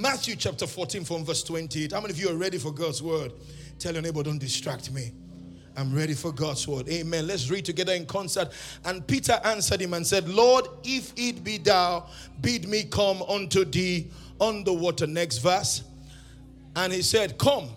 [0.00, 1.92] Matthew chapter 14 from verse 28.
[1.92, 3.34] How many of you are ready for God's word?
[3.78, 5.12] Tell your neighbor, don't distract me.
[5.76, 6.88] I'm ready for God's word.
[6.88, 7.26] Amen.
[7.26, 8.48] Let's read together in concert.
[8.86, 12.08] And Peter answered him and said, Lord, if it be thou,
[12.40, 15.06] bid me come unto thee on the water.
[15.06, 15.82] Next verse.
[16.76, 17.68] And he said, Come.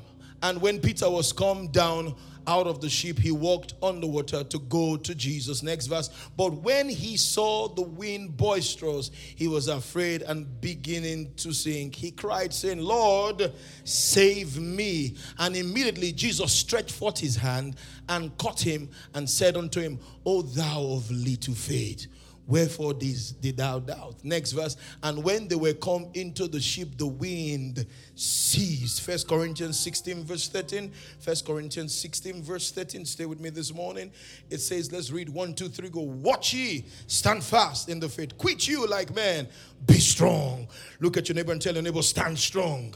[0.42, 2.16] And when Peter was come down
[2.48, 5.64] out of the ship, he walked on the water to go to Jesus.
[5.64, 6.10] Next verse.
[6.36, 11.96] But when he saw the wind boisterous, he was afraid and beginning to sink.
[11.96, 13.54] He cried, saying, Lord,
[13.84, 15.16] save me.
[15.40, 17.76] And immediately Jesus stretched forth his hand
[18.10, 22.08] and caught him and said unto him, O thou of little faith
[22.46, 24.16] Wherefore this did thou doubt?
[24.24, 24.76] Next verse.
[25.02, 27.86] And when they were come into the ship, the wind
[28.16, 29.02] ceased.
[29.02, 30.92] First Corinthians 16, verse 13.
[31.20, 33.06] First Corinthians 16, verse 13.
[33.06, 34.12] Stay with me this morning.
[34.50, 36.02] It says, let's read one, two, three, go.
[36.02, 38.38] Watch ye, stand fast in the faith.
[38.38, 39.48] Quit you like men.
[39.86, 40.68] Be strong.
[41.00, 42.94] Look at your neighbor and tell your neighbor, stand strong.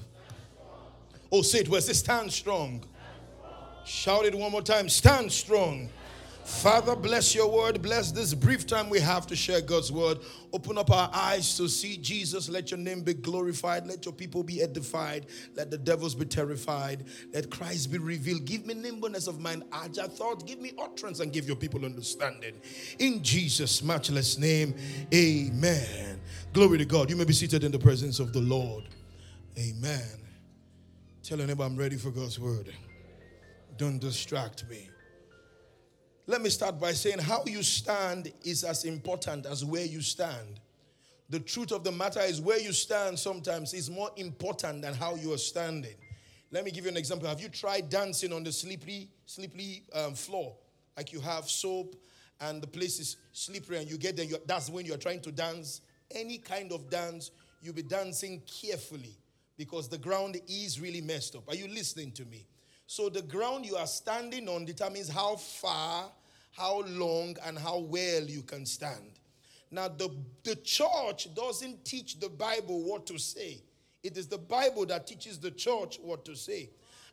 [1.31, 1.70] Oh, say it.
[1.70, 2.84] Where say, stand strong.
[3.85, 4.89] Shout it one more time.
[4.89, 5.89] Stand strong.
[6.48, 7.81] Father, bless your word.
[7.81, 10.20] Bless this brief time we have to share God's word.
[10.54, 12.48] Open up our eyes to see Jesus.
[12.48, 13.85] Let your name be glorified.
[13.85, 15.26] Let your people be edified.
[15.55, 17.04] Let the devils be terrified.
[17.34, 18.45] Let Christ be revealed.
[18.45, 20.48] Give me nimbleness of mind, agile thought.
[20.48, 22.54] Give me utterance and give your people understanding.
[22.98, 24.73] In Jesus' matchless name,
[25.13, 26.17] amen.
[26.54, 27.09] Glory to God.
[27.09, 28.85] You may be seated in the presence of the Lord.
[29.59, 30.07] Amen.
[31.23, 32.73] Tell your neighbor, I'm ready for God's word.
[33.76, 34.89] Don't distract me.
[36.29, 40.59] Let me start by saying how you stand is as important as where you stand.
[41.29, 45.15] The truth of the matter is where you stand sometimes is more important than how
[45.15, 45.95] you are standing.
[46.51, 47.29] Let me give you an example.
[47.29, 50.53] Have you tried dancing on the slippery, slippery um, floor?
[50.98, 51.95] Like you have soap
[52.41, 55.79] and the place is slippery and you get there, that's when you're trying to dance.
[56.11, 59.17] Any kind of dance, you'll be dancing carefully
[59.57, 61.48] because the ground is really messed up.
[61.48, 62.48] Are you listening to me?
[62.89, 66.09] So the ground you are standing on determines how far,
[66.58, 69.12] how long, and how well you can stand.
[69.69, 70.09] Now, the,
[70.44, 73.62] the church doesn't teach the Bible what to say.
[74.03, 76.69] It is the Bible that teaches the church what to say.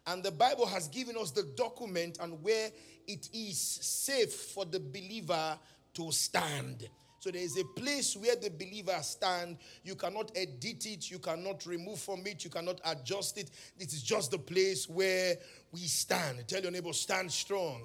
[0.07, 2.71] And the Bible has given us the document and where
[3.07, 5.59] it is safe for the believer
[5.95, 6.89] to stand.
[7.19, 9.57] So there is a place where the believer stand.
[9.83, 13.51] You cannot edit it, you cannot remove from it, you cannot adjust it.
[13.79, 15.37] This is just the place where
[15.73, 16.47] we stand.
[16.47, 17.81] Tell your neighbor, stand strong.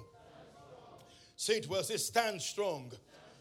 [1.40, 2.92] Say it well, say stand strong.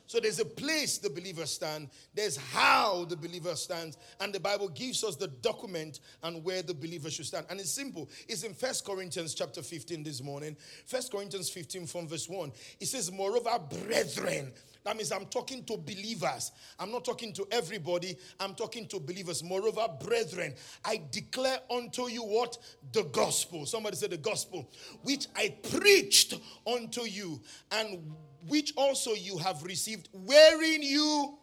[0.07, 1.89] So there's a place the believer stand.
[2.13, 3.97] There's how the believer stands.
[4.21, 7.47] And the Bible gives us the document and where the believer should stand.
[7.49, 8.09] And it's simple.
[8.29, 10.55] It's in First Corinthians chapter 15 this morning.
[10.85, 12.53] First Corinthians 15 from verse 1.
[12.79, 14.53] It says, Moreover, brethren,
[14.89, 16.51] that means I'm talking to believers.
[16.79, 18.17] I'm not talking to everybody.
[18.39, 19.44] I'm talking to believers.
[19.44, 22.57] Moreover, brethren, I declare unto you what?
[22.91, 23.67] The gospel.
[23.67, 24.67] Somebody said the gospel,
[25.03, 26.33] which I preached
[26.66, 27.39] unto you,
[27.72, 27.99] and
[28.47, 31.38] which also you have received, wherein you,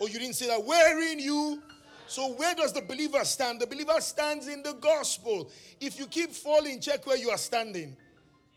[0.00, 1.60] oh, you didn't say that, wherein you.
[2.06, 3.60] So, where does the believer stand?
[3.60, 5.50] The believer stands in the gospel.
[5.80, 7.96] If you keep falling, check where you are standing.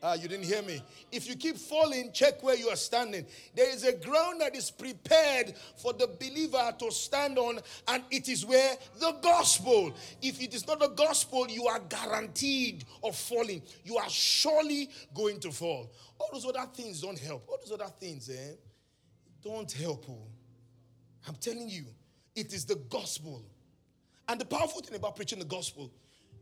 [0.01, 0.81] Ah, you didn't hear me.
[1.11, 3.25] If you keep falling, check where you are standing.
[3.53, 8.29] There is a ground that is prepared for the believer to stand on, and it
[8.29, 9.93] is where the gospel.
[10.21, 13.61] If it is not the gospel, you are guaranteed of falling.
[13.83, 15.91] You are surely going to fall.
[16.17, 17.43] All those other things don't help.
[17.49, 18.53] All those other things, eh,
[19.43, 20.05] don't help.
[20.09, 20.27] Oh.
[21.27, 21.83] I'm telling you,
[22.35, 23.43] it is the gospel.
[24.29, 25.91] And the powerful thing about preaching the gospel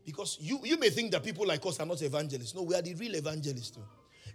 [0.08, 2.54] because you, you may think that people like us are not evangelists.
[2.54, 3.84] No, we are the real evangelists too.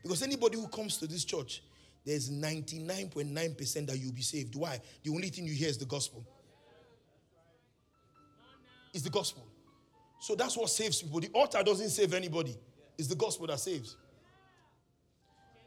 [0.04, 1.64] Because anybody who comes to this church,
[2.06, 4.54] there's 99.9% that you'll be saved.
[4.56, 4.80] Why?
[5.02, 6.24] The only thing you hear is the gospel.
[8.94, 9.48] It's the gospel.
[10.20, 11.20] So that's what saves people.
[11.20, 12.56] The altar doesn't save anybody,
[12.96, 13.98] it's the gospel that saves.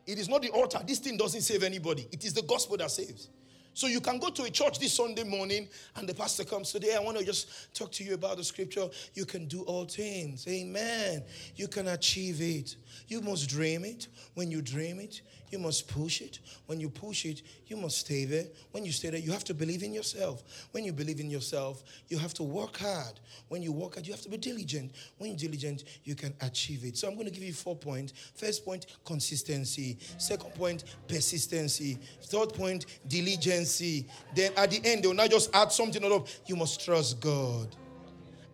[0.06, 0.78] It is not the altar.
[0.86, 2.06] This thing doesn't save anybody.
[2.12, 3.28] It is the gospel that saves.
[3.76, 6.96] So you can go to a church this Sunday morning and the pastor comes today.
[6.96, 8.88] I want to just talk to you about the scripture.
[9.12, 10.48] You can do all things.
[10.48, 11.22] Amen.
[11.56, 12.74] You can achieve it.
[13.06, 14.08] You must dream it.
[14.32, 15.20] When you dream it,
[15.50, 16.38] you must push it.
[16.66, 18.44] When you push it, you must stay there.
[18.72, 20.42] When you stay there, you have to believe in yourself.
[20.72, 23.20] When you believe in yourself, you have to work hard.
[23.48, 24.92] When you work hard, you have to be diligent.
[25.18, 26.96] When you're diligent, you can achieve it.
[26.96, 28.12] So I'm going to give you four points.
[28.34, 29.98] First point, consistency.
[30.18, 31.98] Second point, persistency.
[32.24, 33.78] Third point, diligence.
[34.34, 36.26] Then at the end, they will not just add something up.
[36.46, 37.74] You must trust God.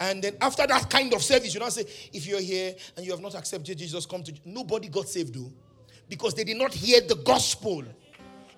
[0.00, 3.12] And then after that kind of service, you not say, if you're here and you
[3.12, 5.52] have not accepted Jesus, come to nobody got saved, though
[6.12, 7.82] because they did not hear the gospel.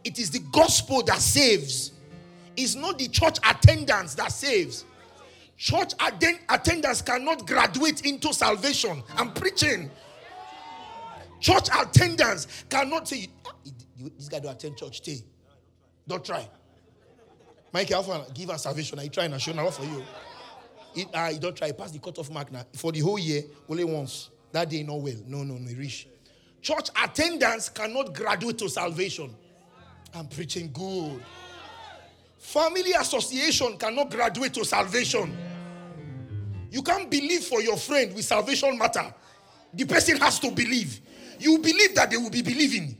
[0.03, 1.93] It is the gospel that saves.
[2.57, 4.85] It's not the church attendance that saves.
[5.57, 9.05] Church attendance cannot graduate into salvation.
[9.17, 9.89] I'm preaching.
[11.39, 13.53] Church attendance cannot say, ah,
[14.19, 14.97] This guy don't attend church.
[14.97, 15.19] Stay.
[16.09, 16.49] Don't try.
[17.73, 18.99] Mike, Alpha, give us salvation.
[18.99, 20.03] I try and show now for you.
[20.97, 21.71] It, uh, you don't try.
[21.71, 22.65] Pass the cutoff mark now.
[22.75, 24.31] For the whole year, only once.
[24.51, 25.15] That day, not well.
[25.29, 25.73] No, no, no.
[25.77, 26.09] Reach.
[26.65, 29.35] Church attendance cannot graduate to salvation.
[30.15, 31.23] I'm preaching good.
[32.39, 35.37] Family association cannot graduate to salvation.
[36.71, 39.15] You can't believe for your friend with salvation matter.
[39.75, 41.03] The person has to believe.
[41.39, 42.97] You believe that they will be believing.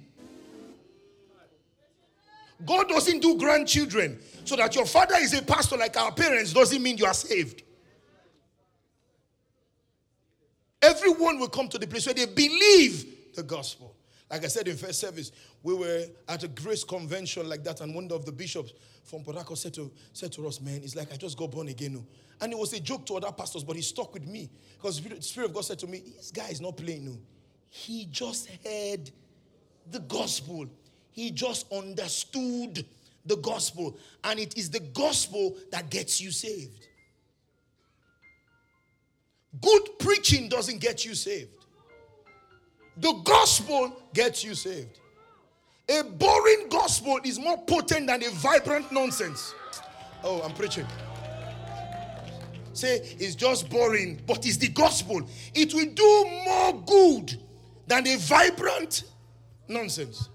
[2.67, 4.21] God doesn't do grandchildren.
[4.45, 7.63] So that your father is a pastor like our parents doesn't mean you are saved.
[10.83, 13.97] Everyone will come to the place where they believe the gospel.
[14.31, 15.33] Like I said in first service,
[15.63, 18.73] we were at a grace convention like that, and one of the bishops
[19.05, 21.95] from Port said to, said to us, Man, it's like I just got born again.
[21.95, 22.07] No.
[22.41, 24.51] And it was a joke to other pastors, but he stuck with me.
[24.77, 27.05] Because the Spirit of God said to me, This guy is not playing.
[27.05, 27.19] No.
[27.69, 29.11] He just heard
[29.91, 30.67] the gospel,
[31.13, 32.85] he just understood
[33.27, 33.97] the gospel.
[34.23, 36.89] And it is the gospel that gets you saved.
[39.61, 41.64] Good preaching doesn't get you saved.
[42.97, 45.01] The gospel gets you saved.
[45.89, 49.55] A boring gospel is more potent than a vibrant nonsense.
[50.23, 50.87] Oh, I'm preaching.
[52.73, 55.23] Say it's just boring, but it's the gospel.
[55.55, 57.39] It will do more good
[57.87, 59.05] than a vibrant
[59.69, 60.29] nonsense.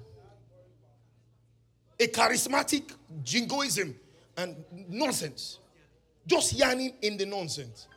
[1.99, 3.93] A charismatic jingoism
[4.37, 4.55] and
[4.87, 5.59] nonsense.
[6.25, 7.88] Just yarning in the nonsense.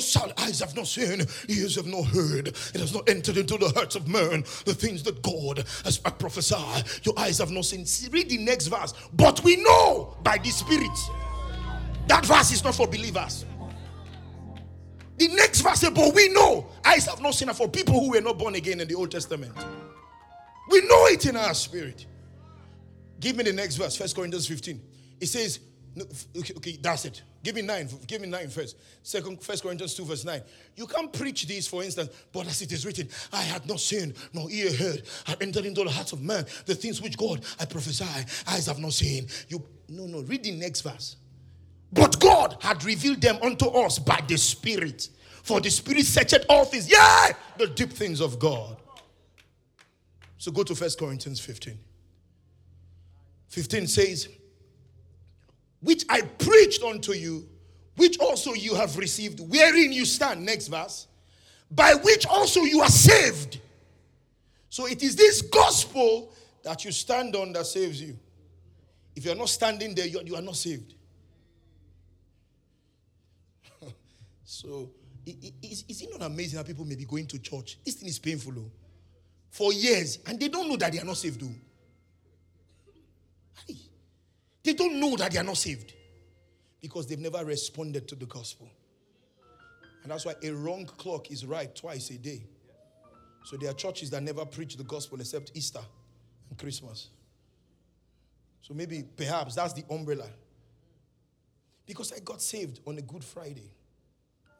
[0.00, 2.48] Shout, eyes have not seen, ears have not heard.
[2.48, 6.84] It has not entered into the hearts of men the things that God has prophesied.
[7.02, 7.84] Your eyes have not seen.
[8.10, 8.94] Read the next verse.
[9.12, 10.98] But we know by the Spirit.
[12.06, 13.44] That verse is not for believers.
[15.18, 18.20] The next verse But we know eyes have not seen are for people who were
[18.20, 19.54] not born again in the Old Testament.
[20.68, 22.06] We know it in our spirit.
[23.20, 24.80] Give me the next verse, First Corinthians 15.
[25.20, 25.60] It says,
[26.36, 27.22] okay, okay, that's it.
[27.42, 27.88] Give me nine.
[28.06, 28.76] Give me nine first.
[29.02, 30.40] Second, First Corinthians 2, verse 9.
[30.76, 34.14] You can't preach this, for instance, but as it is written, I had not seen,
[34.32, 37.64] nor ear heard, had entered into the hearts of man the things which God I
[37.64, 38.04] prophesy,
[38.46, 39.26] eyes have not seen.
[39.48, 41.16] You no, no, read the next verse.
[41.92, 45.08] But God had revealed them unto us by the Spirit.
[45.42, 48.76] For the Spirit searched all things, yeah, the deep things of God.
[50.38, 51.78] So go to First Corinthians 15.
[53.48, 54.28] 15 says,
[55.82, 57.48] which I preached unto you,
[57.96, 60.44] which also you have received, wherein you stand.
[60.44, 61.08] Next verse.
[61.70, 63.60] By which also you are saved.
[64.68, 66.32] So it is this gospel
[66.62, 68.16] that you stand on that saves you.
[69.14, 70.94] If you're not standing there, you are not saved.
[74.44, 74.90] so,
[75.26, 77.78] is, is it not amazing that people may be going to church?
[77.84, 78.70] This thing is painful, though.
[79.50, 81.52] For years, and they don't know that they are not saved, though.
[84.62, 85.92] They don't know that they are not saved
[86.80, 88.68] because they've never responded to the gospel.
[90.02, 92.42] And that's why a wrong clock is right twice a day.
[93.44, 95.80] So there are churches that never preach the gospel except Easter
[96.48, 97.08] and Christmas.
[98.62, 100.28] So maybe, perhaps, that's the umbrella.
[101.86, 103.70] Because I got saved on a Good Friday.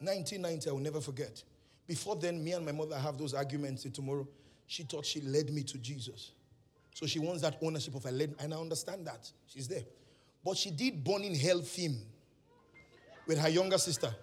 [0.00, 1.42] 1990, I will never forget.
[1.86, 4.26] Before then, me and my mother have those arguments tomorrow.
[4.66, 6.32] She thought she led me to Jesus.
[6.94, 9.30] So she wants that ownership of her land, and I understand that.
[9.46, 9.82] She's there.
[10.44, 11.98] But she did Born in Hell theme
[13.26, 14.14] with her younger sister.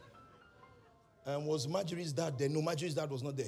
[1.26, 2.50] And was Marjorie's dad there?
[2.50, 3.48] No, Marjorie's dad was not there.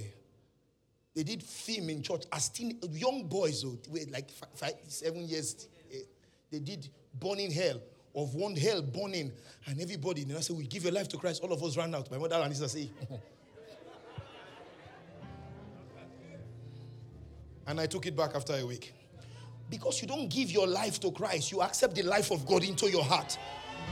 [1.14, 3.78] They did theme in church as teen, young boys, though,
[4.12, 5.68] like five, seven years.
[5.92, 5.98] Eh,
[6.50, 7.82] they did Born in Hell,
[8.16, 9.32] of one hell burning,
[9.68, 10.22] and everybody.
[10.24, 11.44] And I said, We give your life to Christ.
[11.44, 12.10] All of us ran out.
[12.10, 12.90] My mother and sister say,
[17.68, 18.94] And I took it back after a week.
[19.72, 22.92] Because you don't give your life to Christ, you accept the life of God into
[22.92, 23.40] your heart.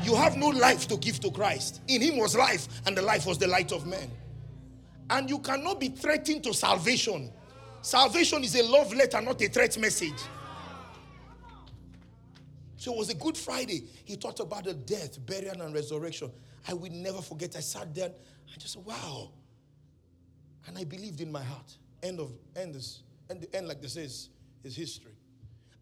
[0.03, 1.81] You have no life to give to Christ.
[1.87, 4.11] In Him was life, and the life was the light of men.
[5.09, 7.31] And you cannot be threatened to salvation.
[7.81, 10.21] Salvation is a love letter, not a threat message.
[12.77, 13.85] So it was a good Friday.
[14.05, 16.31] He talked about the death, burial, and resurrection.
[16.67, 17.55] I will never forget.
[17.55, 18.11] I sat there
[18.53, 19.31] I just said, wow.
[20.67, 21.77] And I believed in my heart.
[22.01, 24.29] End of end is end, end like this is
[24.63, 25.11] is history.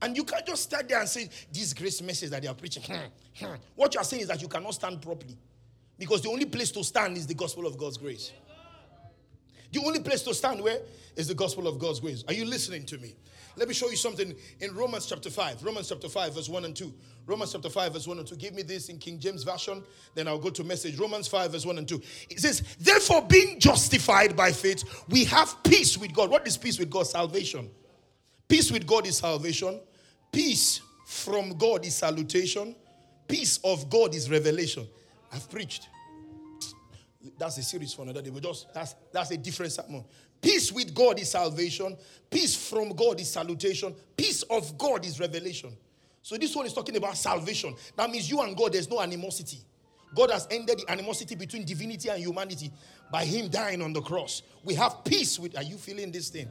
[0.01, 2.84] And you can't just stand there and say, this grace message that they are preaching.
[2.84, 3.54] Hmm, hmm.
[3.75, 5.38] What you are saying is that you cannot stand properly.
[5.98, 8.32] Because the only place to stand is the gospel of God's grace.
[9.72, 10.80] The only place to stand where
[11.16, 12.24] is the gospel of God's grace.
[12.27, 13.16] Are you listening to me?
[13.58, 15.63] Let me show you something in Romans chapter 5.
[15.63, 16.94] Romans chapter 5, verse 1 and 2.
[17.25, 18.36] Romans chapter 5, verse 1 and 2.
[18.36, 20.98] Give me this in King James Version, then I'll go to message.
[20.98, 22.01] Romans 5, verse 1 and 2.
[22.30, 26.30] It says, Therefore, being justified by faith, we have peace with God.
[26.30, 27.08] What is peace with God?
[27.08, 27.70] Salvation.
[28.48, 29.80] Peace with God is salvation.
[30.32, 32.75] Peace from God is salutation.
[33.27, 34.88] Peace of God is revelation.
[35.32, 35.89] I've preached.
[37.38, 38.30] That's a series for another day.
[38.30, 40.04] But just that's that's a different sermon.
[40.42, 41.98] Peace with God is salvation.
[42.30, 43.94] Peace from God is salutation.
[44.16, 45.75] Peace of God is revelation.
[46.22, 47.75] So this one is talking about salvation.
[47.96, 49.60] That means you and God, there's no animosity.
[50.16, 52.72] God has ended the animosity between divinity and humanity
[53.12, 54.42] by Him dying on the cross.
[54.63, 55.58] We have peace with.
[55.58, 56.48] Are you feeling this thing?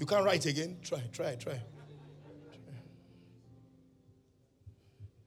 [0.00, 0.78] You can't write again.
[0.82, 1.60] Try, try, try.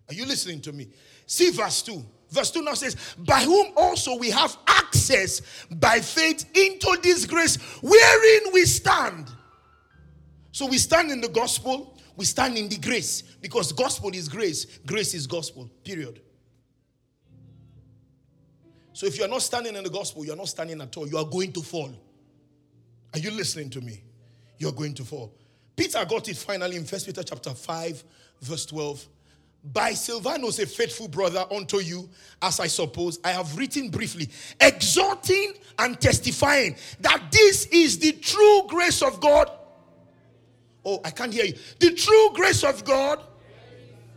[0.09, 0.89] Are you listening to me?
[1.27, 2.03] See verse 2.
[2.29, 7.57] Verse 2 now says, By whom also we have access by faith into this grace
[7.81, 9.29] wherein we stand.
[10.51, 14.65] So we stand in the gospel, we stand in the grace because gospel is grace,
[14.85, 16.19] grace is gospel, period.
[18.93, 21.07] So if you are not standing in the gospel, you are not standing at all.
[21.07, 21.91] You are going to fall.
[23.13, 24.01] Are you listening to me?
[24.63, 25.33] You are going to fall.
[25.75, 28.03] Peter got it finally in First Peter chapter 5,
[28.39, 29.05] verse 12
[29.73, 32.09] by Silvanus, a faithful brother, unto you,
[32.41, 34.29] as I suppose, I have written briefly,
[34.61, 39.51] exhorting and testifying that this is the true grace of God.
[40.85, 41.55] Oh, I can't hear you.
[41.79, 43.21] The true grace of God.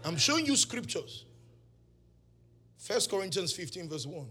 [0.04, 1.24] I'm showing you scriptures.
[2.78, 4.26] First Corinthians 15, verse 1.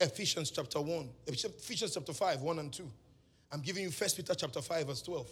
[0.00, 1.08] Ephesians chapter 1.
[1.28, 2.90] Ephesians chapter 5, 1 and 2.
[3.52, 5.28] I'm giving you First Peter chapter 5, verse 12.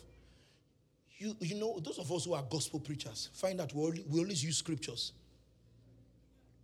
[1.19, 4.43] You, you know, those of us who are gospel preachers find that we, we always
[4.45, 5.13] use scriptures.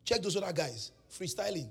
[0.04, 1.68] Check those other guys, freestyling.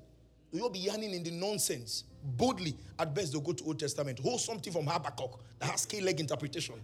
[0.51, 2.03] You'll be yarning in the nonsense.
[2.23, 4.19] Boldly, at best, they'll go to Old Testament.
[4.19, 6.75] Hold something from Habakkuk that has K-leg interpretation.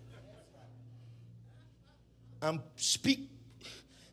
[2.42, 3.30] And speak.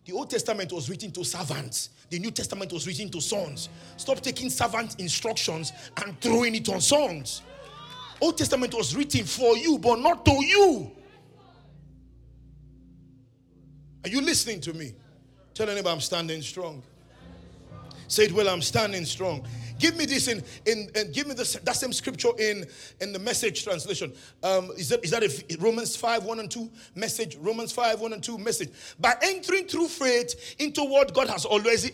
[0.05, 1.91] The Old Testament was written to servants.
[2.11, 3.69] The New Testament was written to sons.
[3.97, 5.73] Stop taking servant instructions
[6.05, 7.43] and throwing it on sons.
[8.21, 10.91] Old Testament was written for you, but not to you.
[14.05, 14.95] Are you listening to me?
[15.53, 16.83] Tell anybody I'm standing strong.
[18.09, 19.45] Say it well, I'm standing strong.
[19.79, 22.65] Give me this in, in, in give me this, that same scripture in,
[23.01, 24.13] in the message translation.
[24.43, 27.37] Um, is that, is that a, Romans 5, 1 and 2 message?
[27.37, 28.71] Romans 5, 1 and 2 message.
[28.99, 31.91] By entering through faith into what God has always,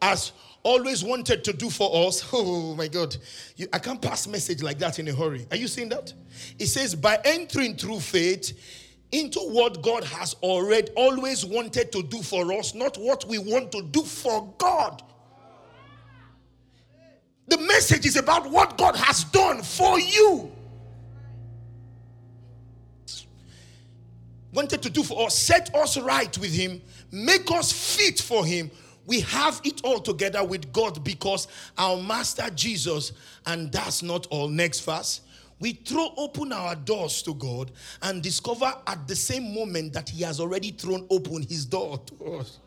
[0.00, 0.32] has
[0.64, 2.24] always wanted to do for us.
[2.32, 3.16] Oh my God.
[3.56, 5.46] You, I can't pass message like that in a hurry.
[5.50, 6.12] Are you seeing that?
[6.58, 8.58] It says, by entering through faith
[9.12, 13.70] into what God has already always wanted to do for us, not what we want
[13.72, 15.02] to do for God.
[17.46, 20.50] The message is about what God has done for you.
[24.52, 26.80] Wanted to do for us, set us right with Him,
[27.12, 28.70] make us fit for Him.
[29.06, 33.12] We have it all together with God because our Master Jesus,
[33.46, 34.48] and that's not all.
[34.48, 35.20] Next verse
[35.60, 37.70] we throw open our doors to God
[38.02, 42.24] and discover at the same moment that He has already thrown open His door to
[42.34, 42.58] us.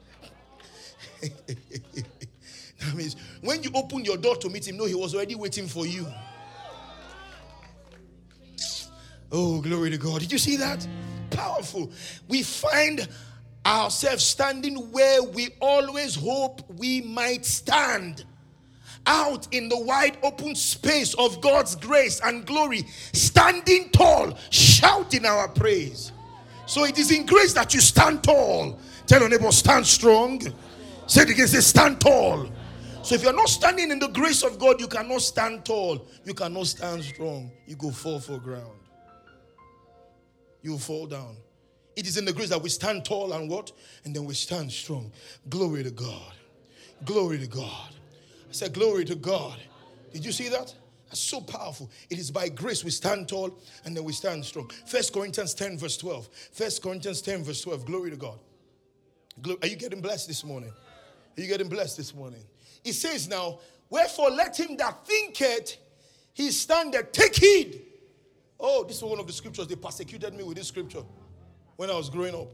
[1.21, 5.67] that means when you open your door to meet Him, no, He was already waiting
[5.67, 6.07] for you.
[9.31, 10.21] Oh, glory to God.
[10.21, 10.87] Did you see that?
[11.29, 11.91] Powerful.
[12.29, 13.07] We find
[13.67, 18.23] ourselves standing where we always hope we might stand
[19.05, 25.49] out in the wide open space of God's grace and glory, standing tall, shouting our
[25.49, 26.13] praise.
[26.65, 28.79] So it is in grace that you stand tall.
[29.05, 30.41] Tell your neighbor, stand strong.
[31.05, 32.49] Say it again, say, stand tall.
[33.03, 36.05] So if you're not standing in the grace of God, you cannot stand tall.
[36.25, 37.51] You cannot stand strong.
[37.65, 38.79] You go fall for ground.
[40.61, 41.37] You fall down.
[41.97, 43.71] It is in the grace that we stand tall and what?
[44.05, 45.11] And then we stand strong.
[45.49, 46.31] Glory to God.
[47.03, 47.89] Glory to God.
[48.47, 49.57] I said, Glory to God.
[50.13, 50.73] Did you see that?
[51.07, 51.89] That's so powerful.
[52.11, 54.69] It is by grace we stand tall and then we stand strong.
[54.85, 56.29] First Corinthians 10, verse 12.
[56.51, 57.85] First Corinthians 10, verse 12.
[57.85, 58.37] Glory to God.
[59.63, 60.71] Are you getting blessed this morning?
[61.35, 62.43] Are you getting blessed this morning?
[62.83, 63.57] It says now,
[63.89, 65.77] Wherefore let him that thinketh
[66.35, 67.81] he standeth, take heed.
[68.59, 69.65] Oh, this is one of the scriptures.
[69.65, 71.01] They persecuted me with this scripture
[71.77, 72.49] when I was growing up.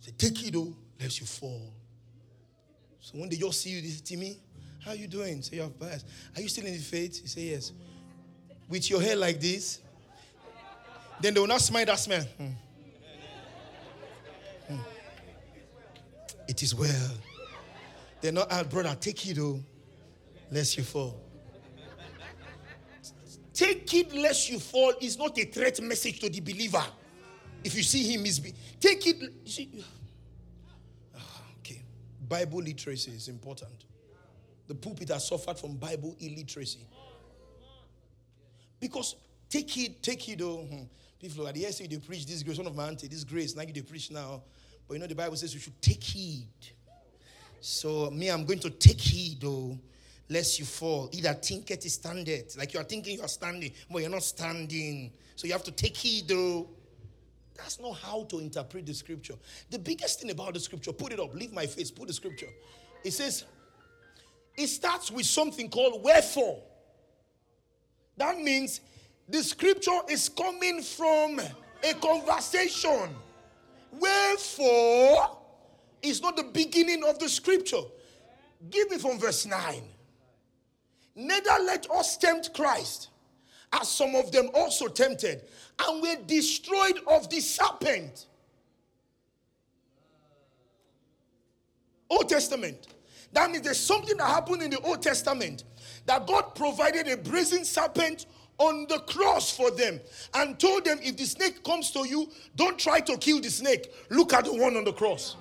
[0.00, 1.72] Say, take it though, lest you fall.
[3.00, 4.38] So when they just see you, they say, me.
[4.82, 5.42] How are you doing?
[5.42, 6.06] Say, you have passed.
[6.34, 7.20] Are you still in the faith?
[7.20, 7.72] You say, yes.
[8.68, 9.80] With your hair like this.
[11.20, 12.24] Then they will not smile that smile.
[12.38, 12.46] Hmm.
[14.68, 14.80] Hmm.
[16.48, 17.10] It is well.
[18.20, 18.96] They're not out, brother.
[18.98, 19.60] Take it, though,
[20.50, 21.20] lest you fall.
[23.52, 26.84] take it lest you fall is not a threat message to the believer.
[27.64, 29.16] If you see him misbe, take it.
[31.58, 31.82] Okay,
[32.28, 33.86] Bible literacy is important.
[34.66, 36.86] The pulpit has suffered from Bible illiteracy.
[38.78, 39.16] Because
[39.48, 40.58] take it, take it, though.
[40.58, 40.82] Hmm.
[41.18, 42.58] People at the yesterday they preach this grace.
[42.58, 44.42] One of my auntie, this grace, now you they preach now.
[44.86, 46.48] But you know the Bible says we should take heed.
[47.60, 49.78] So me, I'm going to take heed, though
[50.28, 51.08] lest you fall.
[51.12, 54.22] Either think it is standeth, like you are thinking you are standing, but you're not
[54.22, 55.12] standing.
[55.36, 56.68] So you have to take heed, though.
[57.56, 59.34] That's not how to interpret the scripture.
[59.70, 62.48] The biggest thing about the scripture, put it up, leave my face, put the scripture.
[63.04, 63.44] It says,
[64.56, 66.62] it starts with something called wherefore.
[68.16, 68.80] That means
[69.28, 73.10] the scripture is coming from a conversation.
[73.92, 75.38] Wherefore
[76.02, 77.82] is not the beginning of the scripture.
[78.70, 79.82] Give me from verse 9.
[81.16, 83.08] Neither let us tempt Christ,
[83.80, 85.42] as some of them also tempted,
[85.86, 88.26] and were destroyed of the serpent.
[92.10, 92.88] Old Testament.
[93.32, 95.64] That means there's something that happened in the Old Testament
[96.06, 98.26] that God provided a brazen serpent
[98.58, 100.00] on the cross for them
[100.34, 103.92] and told them if the snake comes to you, don't try to kill the snake.
[104.10, 105.36] Look at the one on the cross.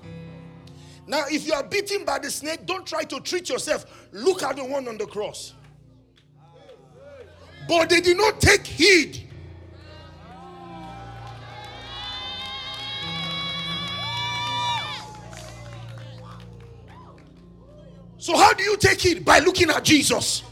[1.06, 4.08] Now, if you are beaten by the snake, don't try to treat yourself.
[4.12, 5.54] Look at the one on the cross.
[7.67, 9.24] But they did not take heed.
[18.17, 19.25] So, how do you take heed?
[19.25, 20.43] By looking at Jesus.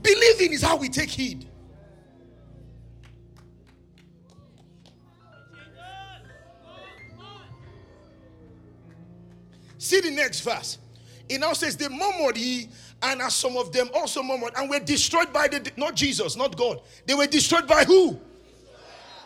[0.00, 1.46] Believing is how we take heed.
[9.76, 10.78] See the next verse.
[11.28, 12.68] It now says, The murmured he
[13.02, 16.56] and as some of them also murmured and were destroyed by the not Jesus, not
[16.56, 16.80] God.
[17.06, 18.18] They were destroyed by who?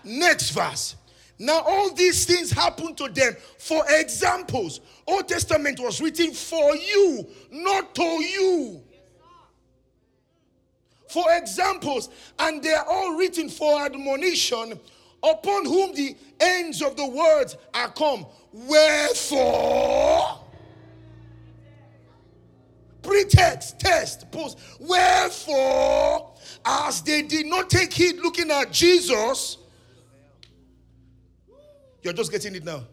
[0.05, 0.97] Next verse.
[1.39, 4.81] Now all these things happened to them for examples.
[5.07, 8.81] Old Testament was written for you, not to you.
[11.09, 12.09] For examples,
[12.39, 14.79] and they are all written for admonition,
[15.23, 18.27] upon whom the ends of the words are come.
[18.53, 20.44] Wherefore,
[23.05, 24.59] pretext, test, post.
[24.81, 29.59] Wherefore, as they did not take heed looking at Jesus,
[32.03, 32.85] you're just getting it now,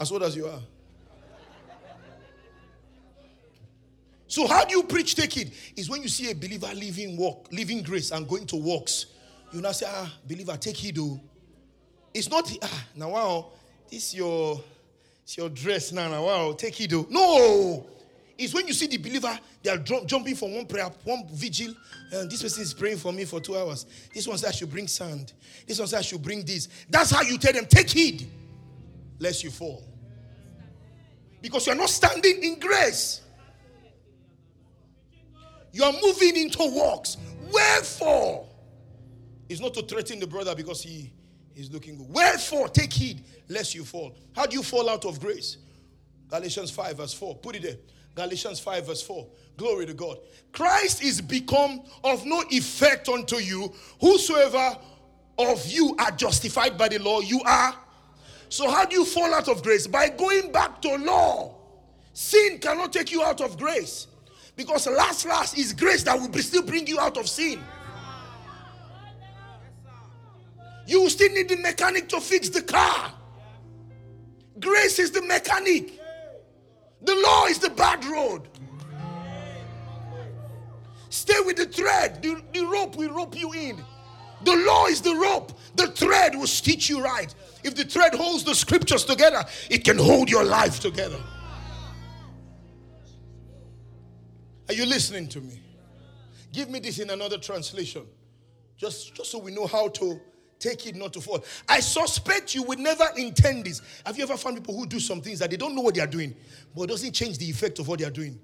[0.00, 0.60] as old as you are.
[4.28, 5.52] So, how do you preach take it?
[5.76, 9.06] Is when you see a believer living walk, living grace and going to works.
[9.52, 11.20] You now say, ah, believer, take heed, though.
[12.12, 13.46] It's not ah, now wow,
[13.90, 14.60] this your
[15.22, 17.06] it's your dress now, now wow, take heed, though.
[17.08, 17.86] No,
[18.38, 21.74] is when you see the believer, they are jumping from one prayer, one vigil.
[22.12, 23.86] And this person is praying for me for two hours.
[24.12, 25.32] This one says I should bring sand.
[25.66, 26.68] This one says I should bring this.
[26.88, 28.28] That's how you tell them, take heed,
[29.18, 29.82] lest you fall.
[31.40, 33.22] Because you are not standing in grace.
[35.72, 37.16] You are moving into works.
[37.52, 38.46] Wherefore?
[39.48, 41.12] It's not to threaten the brother because he
[41.54, 42.08] is looking good.
[42.10, 44.16] Wherefore, take heed lest you fall.
[44.34, 45.58] How do you fall out of grace?
[46.28, 47.36] Galatians 5, verse 4.
[47.36, 47.76] Put it there.
[48.16, 49.26] Galatians 5, verse 4.
[49.58, 50.18] Glory to God.
[50.52, 53.72] Christ is become of no effect unto you.
[54.00, 54.78] Whosoever
[55.38, 57.74] of you are justified by the law, you are.
[58.48, 59.86] So, how do you fall out of grace?
[59.86, 61.56] By going back to law.
[62.14, 64.06] Sin cannot take you out of grace.
[64.56, 67.62] Because last, last is grace that will still bring you out of sin.
[70.86, 73.12] You still need the mechanic to fix the car.
[74.58, 76.00] Grace is the mechanic.
[77.06, 78.48] The law is the bad road.
[81.08, 82.20] Stay with the thread.
[82.20, 83.82] The, the rope will rope you in.
[84.44, 85.52] The law is the rope.
[85.76, 87.32] The thread will stitch you right.
[87.62, 91.18] If the thread holds the scriptures together, it can hold your life together.
[94.68, 95.62] Are you listening to me?
[96.52, 98.04] Give me this in another translation.
[98.76, 100.20] Just, just so we know how to
[100.58, 101.44] Take it not to fall.
[101.68, 103.82] I suspect you would never intend this.
[104.04, 106.00] Have you ever found people who do some things that they don't know what they
[106.00, 106.34] are doing,
[106.74, 108.38] but it doesn't change the effect of what they are doing?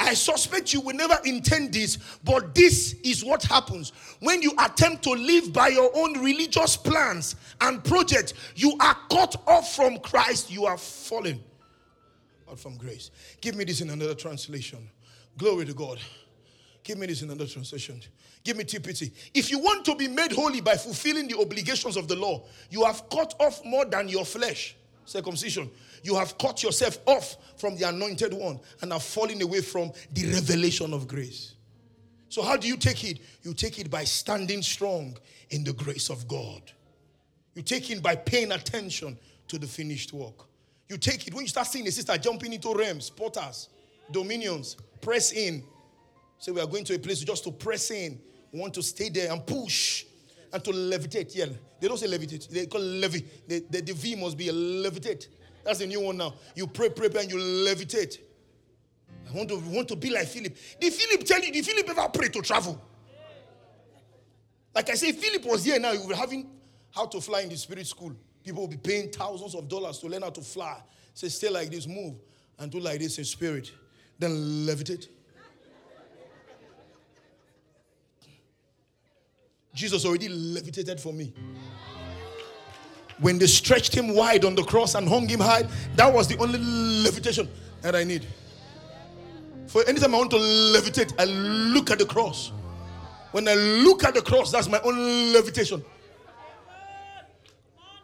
[0.00, 5.02] I suspect you will never intend this, but this is what happens when you attempt
[5.04, 8.34] to live by your own religious plans and projects.
[8.54, 11.42] You are cut off from Christ, you are fallen
[12.48, 13.10] out from grace.
[13.40, 14.88] Give me this in another translation.
[15.36, 15.98] Glory to God.
[16.88, 18.00] Give me this in another translation.
[18.42, 19.10] Give me TPT.
[19.34, 22.82] If you want to be made holy by fulfilling the obligations of the law, you
[22.82, 24.74] have cut off more than your flesh.
[25.04, 25.70] Circumcision.
[26.02, 30.32] You have cut yourself off from the anointed one and are falling away from the
[30.32, 31.56] revelation of grace.
[32.30, 33.18] So, how do you take it?
[33.42, 35.14] You take it by standing strong
[35.50, 36.62] in the grace of God.
[37.54, 40.46] You take it by paying attention to the finished work.
[40.88, 43.68] You take it when you start seeing a sister jumping into realms, portals,
[44.10, 45.62] dominions, press in.
[46.38, 48.20] Say, we are going to a place just to press in.
[48.52, 50.04] We want to stay there and push
[50.52, 51.34] and to levitate.
[51.34, 51.46] Yeah,
[51.80, 53.20] they don't say levitate, they call levi.
[53.46, 55.28] The, the, the V must be a levitate.
[55.64, 56.34] That's the new one now.
[56.54, 58.18] You pray, pray, pray, and you levitate.
[59.28, 60.56] I want to want to be like Philip.
[60.80, 61.52] Did Philip tell you?
[61.52, 62.80] Did Philip ever pray to travel?
[64.74, 65.92] Like I say, Philip was here now.
[65.92, 66.48] He was having
[66.94, 68.14] how to fly in the spirit school.
[68.42, 70.80] People will be paying thousands of dollars to learn how to fly.
[71.12, 72.14] Say, stay like this, move,
[72.58, 73.70] and do like this in spirit.
[74.18, 74.30] Then
[74.66, 75.08] levitate.
[79.78, 81.32] Jesus already levitated for me.
[83.20, 86.36] When they stretched him wide on the cross and hung him high, that was the
[86.38, 87.48] only levitation
[87.82, 88.26] that I need.
[89.68, 92.50] For anytime I want to levitate, I look at the cross.
[93.30, 95.84] When I look at the cross, that's my own levitation.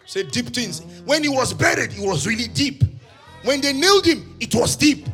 [0.07, 0.81] Say deep things.
[1.05, 2.85] When he was buried, it was really deep.
[3.43, 5.09] When they nailed him, it was deep.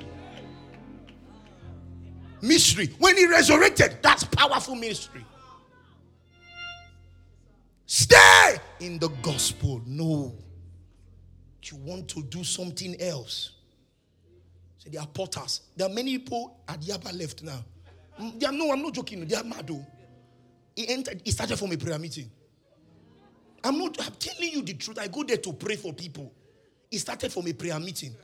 [2.43, 2.91] Mystery.
[2.99, 5.25] When he resurrected, that's powerful mystery.
[7.93, 9.83] Stay in the gospel.
[9.85, 10.33] No.
[11.65, 13.51] You want to do something else.
[14.79, 15.63] So they are potters.
[15.77, 17.65] There are many people at Yaba left now.
[18.21, 19.27] Mm, they are, no, I'm not joking.
[19.27, 19.69] They are mad.
[20.77, 22.31] He entered, he started from a prayer meeting.
[23.65, 25.01] I'm not, I'm telling you the truth.
[25.01, 26.33] I go there to pray for people.
[26.93, 28.15] It started from a prayer meeting.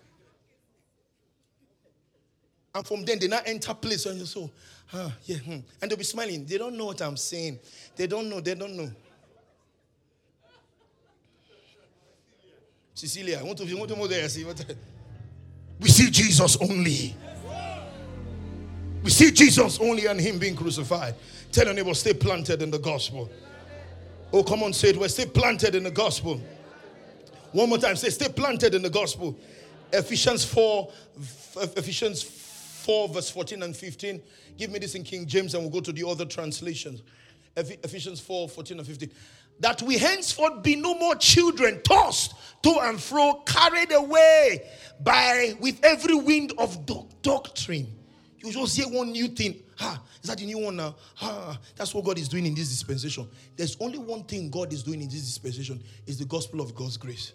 [2.72, 4.48] And from then they now enter place and you so,
[4.94, 5.58] ah, yeah, hmm.
[5.82, 6.46] and they'll be smiling.
[6.46, 7.58] They don't know what I'm saying.
[7.96, 8.92] They don't know, they don't know.
[12.96, 14.26] Cecilia, I want to, want to more there.
[14.26, 14.72] See what uh,
[15.78, 17.14] we see Jesus only.
[19.02, 21.14] We see Jesus only and Him being crucified.
[21.52, 23.30] Tell your neighbor, stay planted in the gospel.
[24.32, 24.96] Oh, come on, say it.
[24.96, 26.40] We're stay planted in the gospel.
[27.52, 29.38] One more time, say, stay planted in the gospel.
[29.92, 30.90] Ephesians 4,
[31.76, 34.22] Ephesians 4, verse 14 and 15.
[34.56, 37.02] Give me this in King James and we'll go to the other translations.
[37.54, 39.10] Ephesians 4, 14 and 15.
[39.60, 44.68] That we henceforth be no more children, tossed to and fro, carried away
[45.00, 47.86] by with every wind of do- doctrine.
[48.38, 49.62] You just hear one new thing.
[49.78, 50.94] Ha, is that the new one now?
[51.16, 53.28] Ha, that's what God is doing in this dispensation.
[53.56, 56.96] There's only one thing God is doing in this dispensation is the gospel of God's
[56.96, 57.32] grace.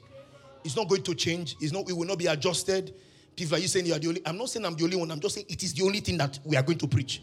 [0.63, 1.55] It's not going to change.
[1.59, 1.89] It's not.
[1.89, 2.93] It will not be adjusted.
[3.35, 4.21] People are you saying you are the only.
[4.25, 5.11] I'm not saying I'm the only one.
[5.11, 7.21] I'm just saying it is the only thing that we are going to preach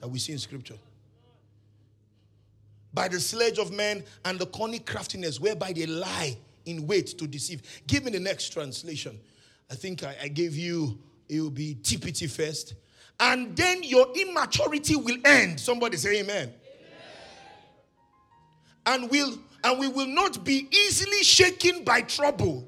[0.00, 0.76] that we see in Scripture.
[2.92, 7.26] By the sledge of men and the cunning craftiness whereby they lie in wait to
[7.26, 7.62] deceive.
[7.86, 9.18] Give me the next translation.
[9.70, 10.98] I think I, I gave you,
[11.28, 12.74] it will be TPT first.
[13.20, 15.60] And then your immaturity will end.
[15.60, 16.52] Somebody say amen.
[16.52, 16.52] amen.
[18.86, 22.66] And will and we will not be easily shaken by trouble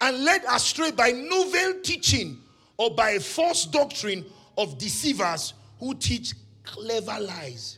[0.00, 2.38] and led astray by novel teaching
[2.76, 4.24] or by false doctrine
[4.56, 7.75] of deceivers who teach clever lies.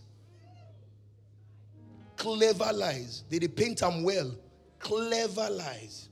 [2.19, 3.23] Clever lies.
[3.31, 4.35] They, they paint them well.
[4.81, 6.09] Clever lies.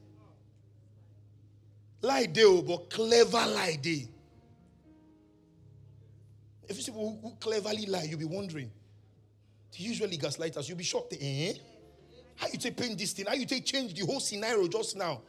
[2.01, 4.09] Lie they, but clever lie they.
[6.69, 8.71] If you see people who, cleverly lie, you'll be wondering.
[9.75, 11.15] Usually gaslighters, you'll be shocked.
[11.21, 11.53] Eh?
[12.37, 13.27] How you take paint this thing?
[13.27, 15.21] How you take change the whole scenario just now?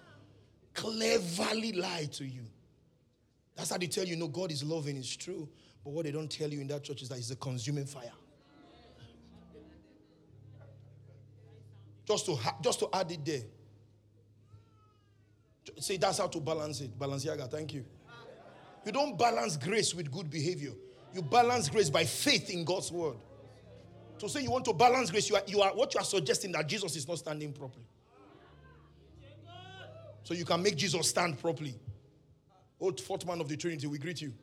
[0.73, 2.43] Cleverly lie to you.
[3.55, 5.49] That's how they tell you, no, God is loving, it's true.
[5.83, 8.11] But what they don't tell you in that church is that it's a consuming fire.
[12.07, 13.41] Just to, ha- just to add it there.
[15.79, 16.97] Say that's how to balance it.
[16.97, 17.85] Balenciaga, thank you.
[18.85, 20.71] You don't balance grace with good behavior.
[21.13, 23.17] You balance grace by faith in God's word.
[24.19, 26.53] To say you want to balance grace, you are, you are what you are suggesting
[26.53, 27.85] that Jesus is not standing properly.
[30.23, 31.75] So you can make Jesus stand properly.
[32.79, 34.33] Old fourth man of the Trinity, we greet you.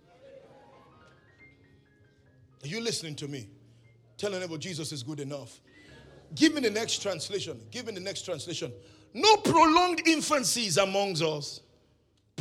[2.62, 3.48] Are you listening to me?
[4.16, 5.60] Tell neighbor Jesus is good enough.
[6.34, 7.60] Give me the next translation.
[7.70, 8.72] Give me the next translation.
[9.12, 11.60] No prolonged infancies amongst us.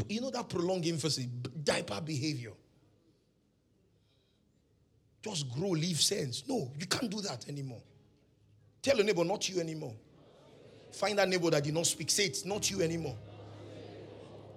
[0.10, 1.30] You know that prolonged infancy,
[1.64, 2.54] diaper behavior.
[5.22, 6.44] Just grow, leave sense.
[6.48, 7.82] No, you can't do that anymore.
[8.82, 9.94] Tell your neighbor, not you anymore.
[10.92, 12.10] Find that neighbor that did not speak.
[12.10, 13.16] Say it's not you anymore.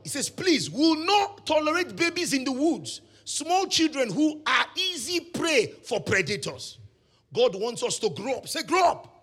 [0.02, 5.20] He says, please, will not tolerate babies in the woods, small children who are easy
[5.20, 6.78] prey for predators.
[7.34, 8.48] God wants us to grow up.
[8.48, 9.15] Say, grow up.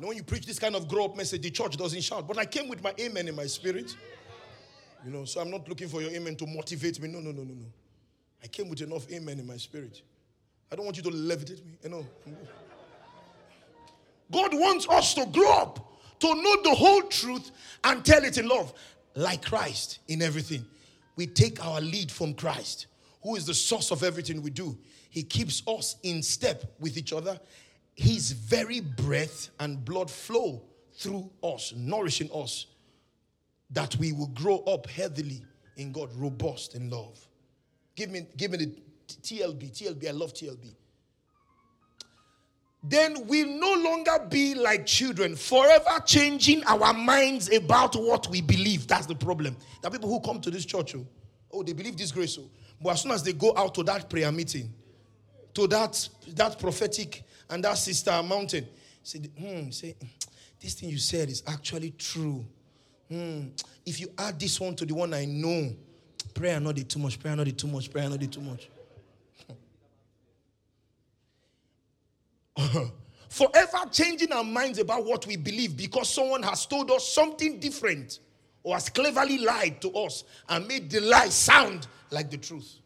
[0.00, 2.26] Know, when you preach this kind of grow up message, the church doesn't shout.
[2.26, 3.94] But I came with my amen in my spirit.
[5.04, 7.08] You know, so I'm not looking for your amen to motivate me.
[7.08, 7.66] No, no, no, no, no.
[8.42, 10.00] I came with enough amen in my spirit.
[10.72, 11.78] I don't want you to levitate me.
[11.82, 12.06] You know.
[14.32, 17.50] God wants us to grow up, to know the whole truth
[17.84, 18.72] and tell it in love,
[19.14, 20.64] like Christ in everything.
[21.16, 22.86] We take our lead from Christ,
[23.22, 24.78] who is the source of everything we do.
[25.10, 27.38] He keeps us in step with each other.
[27.94, 30.62] His very breath and blood flow
[30.94, 32.66] through us, nourishing us,
[33.70, 35.42] that we will grow up healthily
[35.76, 37.18] in God, robust in love.
[37.94, 38.66] Give me, give me the
[39.22, 40.08] TLB, TLB.
[40.08, 40.74] I love TLB
[42.82, 48.86] then we'll no longer be like children, forever changing our minds about what we believe.
[48.86, 49.56] That's the problem.
[49.82, 51.06] There are people who come to this church, oh,
[51.52, 52.48] oh they believe this grace, oh,
[52.80, 54.72] but as soon as they go out to that prayer meeting,
[55.52, 58.66] to that that prophetic and that sister mountain,
[59.02, 59.96] say, hmm, say,
[60.60, 62.44] this thing you said is actually true.
[63.08, 63.48] Hmm.
[63.84, 65.72] If you add this one to the one I know,
[66.32, 68.70] prayer not did too much, prayer not did too much, prayer not did too much.
[73.28, 78.20] forever changing our minds about what we believe because someone has told us something different
[78.62, 82.79] or has cleverly lied to us and made the lie sound like the truth.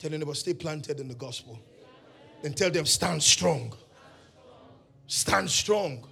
[0.00, 1.60] Tell anybody, stay planted in the gospel.
[2.42, 3.74] Then tell them, stand strong.
[5.06, 6.06] Stand strong.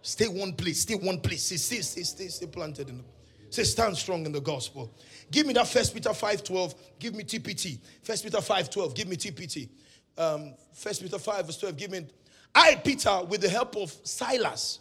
[0.00, 0.80] Stay one place.
[0.80, 1.44] Stay one place.
[1.44, 3.04] Stay, stay, stay, stay, stay planted in the
[3.50, 4.94] Say, stand strong in the gospel.
[5.30, 6.74] Give me that First Peter 5.12.
[7.00, 7.78] Give me TPT.
[8.00, 8.94] First Peter 5.12.
[8.94, 9.68] Give me TPT.
[10.16, 11.76] Um, First Peter 5 verse 12.
[11.76, 12.06] Give me.
[12.54, 14.78] I, Peter, with the help of Silas,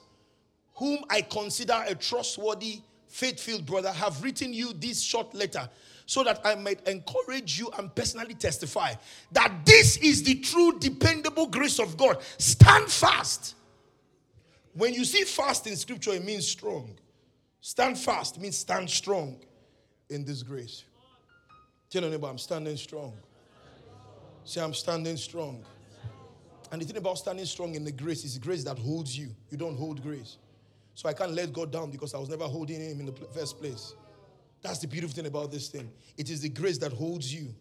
[0.76, 5.68] whom I consider a trustworthy, faith-filled brother, have written you this short letter
[6.10, 8.96] so that I might encourage you and personally testify
[9.32, 12.18] that this is the true, dependable grace of God.
[12.40, 13.54] Stand fast.
[14.74, 16.98] When you see fast in scripture, it means strong.
[17.62, 19.38] Stand fast means stand strong
[20.10, 20.84] in this grace.
[21.92, 23.14] Tell your neighbor, I'm standing strong.
[24.46, 25.64] Say, I'm standing strong.
[26.72, 29.30] And the thing about standing strong in the grace is grace that holds you.
[29.52, 30.38] You don't hold grace.
[30.96, 33.60] So I can't let God down because I was never holding Him in the first
[33.60, 33.94] place.
[34.62, 35.90] That's the beautiful thing about this thing.
[36.18, 37.54] It is the grace that holds you.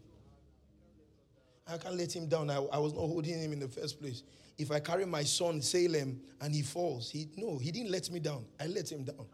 [1.67, 2.51] I can't let Him down.
[2.51, 4.23] I, I was not holding Him in the first place.
[4.59, 8.19] If I carry my son Salem and he falls, he no, he didn't let me
[8.19, 8.45] down.
[8.61, 9.25] I let him down.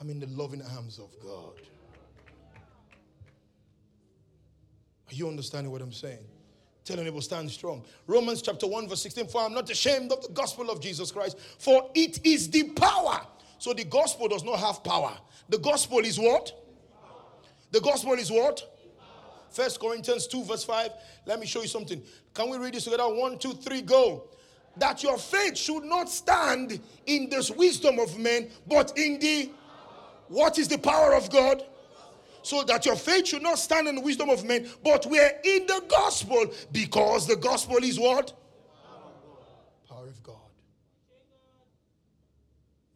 [0.00, 1.60] I'm in the loving arms of God.
[5.08, 6.24] Are you understanding what I'm saying?
[6.84, 7.84] Tell your neighbor, stand strong.
[8.08, 9.28] Romans chapter 1, verse 16.
[9.28, 13.20] For I'm not ashamed of the gospel of Jesus Christ, for it is the power.
[13.58, 15.16] So the gospel does not have power.
[15.48, 16.52] The gospel is what?
[17.74, 18.62] The gospel is what?
[19.50, 20.90] First Corinthians 2, verse 5.
[21.26, 22.00] Let me show you something.
[22.32, 23.02] Can we read this together?
[23.02, 24.28] One, two, three, go.
[24.76, 29.50] That your faith should not stand in this wisdom of men, but in the
[30.28, 31.64] what is the power of God?
[32.44, 35.66] So that your faith should not stand in the wisdom of men, but we're in
[35.66, 38.32] the gospel because the gospel is what?
[39.88, 40.36] Power of God.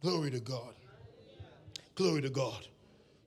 [0.01, 0.73] Glory to God.
[1.95, 2.65] Glory to God.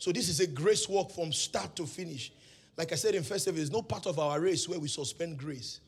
[0.02, 2.32] So this is a grace walk from start to finish.
[2.76, 5.38] Like I said in first service, there's no part of our race where we suspend
[5.38, 5.78] grace.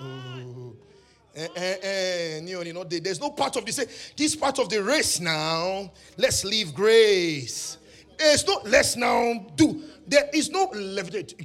[0.00, 0.76] Oh.
[1.34, 4.12] Eh, eh, eh, there's no part of this.
[4.16, 5.90] This part of the race now.
[6.16, 7.78] Let's leave grace.
[8.16, 8.60] There's no.
[8.64, 9.82] Let's now do.
[10.06, 10.70] There is no.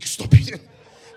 [0.03, 0.61] Stop it.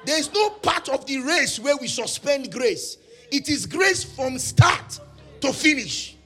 [0.07, 2.97] There is no part of the race where we suspend grace.
[3.31, 4.99] It is grace from start
[5.43, 6.17] to finish,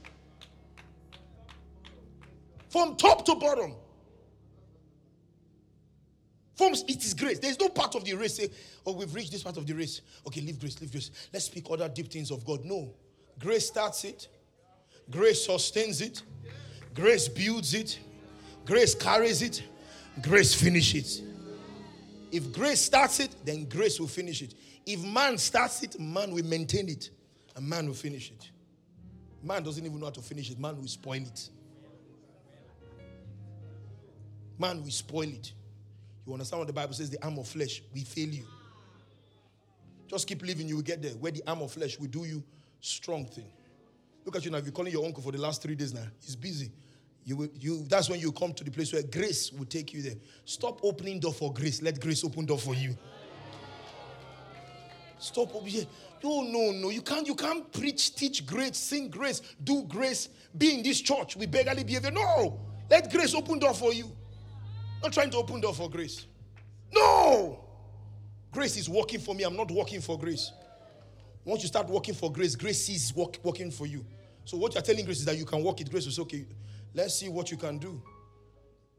[2.69, 3.75] from top to bottom.
[6.57, 7.38] From it is grace.
[7.38, 8.37] There's no part of the race.
[8.37, 8.51] Say,
[8.87, 10.01] oh, we've reached this part of the race.
[10.27, 11.11] Okay, leave grace, leave grace.
[11.33, 12.64] Let's speak other deep things of God.
[12.64, 12.95] No.
[13.38, 14.29] Grace starts it,
[15.11, 16.23] grace sustains it,
[16.95, 17.99] grace builds it,
[18.64, 19.62] grace carries it,
[20.23, 21.25] grace finishes it.
[22.33, 24.55] If grace starts it, then grace will finish it.
[24.87, 27.11] If man starts it, man will maintain it,
[27.55, 28.51] and man will finish it.
[29.42, 31.51] Man doesn't even know how to finish it, man will spoil it.
[34.59, 35.53] Man will spoil it.
[36.26, 37.08] You understand what the Bible says?
[37.08, 38.44] The arm of flesh will fail you.
[40.08, 41.12] Just keep living, you will get there.
[41.12, 42.42] Where the arm of flesh will do you
[42.80, 43.46] strong thing.
[44.24, 44.58] Look at you now.
[44.58, 46.70] You're calling your uncle for the last three days now, he's busy.
[47.24, 50.00] You will, you, that's when you come to the place where grace will take you
[50.00, 50.14] there.
[50.44, 51.82] Stop opening door for grace.
[51.82, 52.96] Let grace open door for you.
[55.18, 55.52] Stop.
[56.22, 56.90] No, no, no.
[56.90, 57.26] You can't.
[57.26, 61.82] You can't preach, teach grace, sing grace, do grace, be in this church with beggarly
[61.82, 62.12] behavior.
[62.12, 62.60] No.
[62.88, 64.10] Let grace open door for you.
[65.02, 66.26] Not trying to open door for grace.
[66.92, 67.61] No.
[68.52, 69.44] Grace is working for me.
[69.44, 70.52] I'm not working for grace.
[71.44, 74.04] Once you start working for grace, grace is work, working for you.
[74.44, 75.90] So what you're telling grace is that you can work it.
[75.90, 76.44] Grace is okay.
[76.94, 78.00] Let's see what you can do.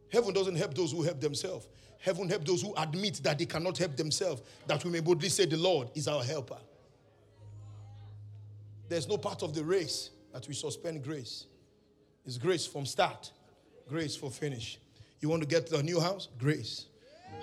[0.10, 1.68] Heaven doesn't help those who help themselves.
[2.00, 5.46] Heaven help those who admit that they cannot help themselves, that we may boldly say,
[5.46, 6.58] The Lord is our helper.
[8.88, 11.48] There's no part of the race that we suspend grace.
[12.26, 13.32] It's grace from start,
[13.90, 14.80] grace for finish.
[15.20, 16.30] You want to get a new house?
[16.38, 16.86] Grace.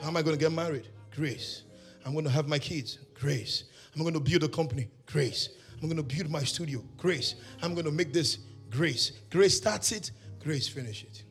[0.00, 0.88] How am I going to get married?
[1.14, 1.62] Grace.
[2.04, 2.98] I'm going to have my kids?
[3.14, 3.64] Grace.
[3.94, 4.88] I'm going to build a company?
[5.06, 5.50] Grace.
[5.82, 6.84] I'm going to build my studio?
[6.96, 7.34] Grace.
[7.62, 8.38] I'm going to make this
[8.70, 9.12] grace.
[9.30, 10.10] Grace starts it,
[10.42, 11.24] grace finish it.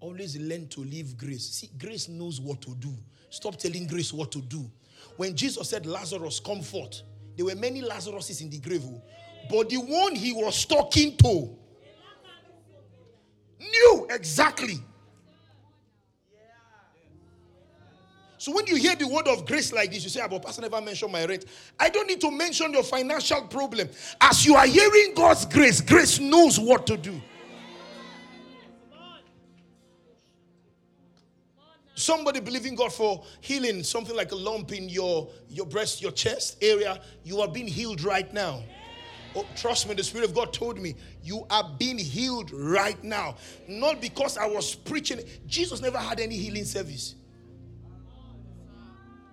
[0.00, 1.48] Always learn to live grace.
[1.50, 2.94] See, grace knows what to do.
[3.30, 4.70] Stop telling grace what to do.
[5.16, 7.02] When Jesus said, Lazarus, come forth,
[7.36, 9.02] there were many Lazaruses in the grave, oh.
[9.50, 11.56] but the one he was talking to
[13.70, 14.80] knew exactly.
[18.44, 20.60] So when you hear the word of grace like this, you say, ah, but Pastor
[20.60, 21.46] never mentioned my rent.
[21.80, 23.88] I don't need to mention your financial problem.
[24.20, 27.18] As you are hearing God's grace, grace knows what to do.
[31.94, 36.58] Somebody believing God for healing, something like a lump in your, your breast, your chest
[36.60, 38.62] area, you are being healed right now.
[39.36, 43.36] Oh, trust me, the Spirit of God told me, you are being healed right now.
[43.66, 45.20] Not because I was preaching.
[45.46, 47.16] Jesus never had any healing service.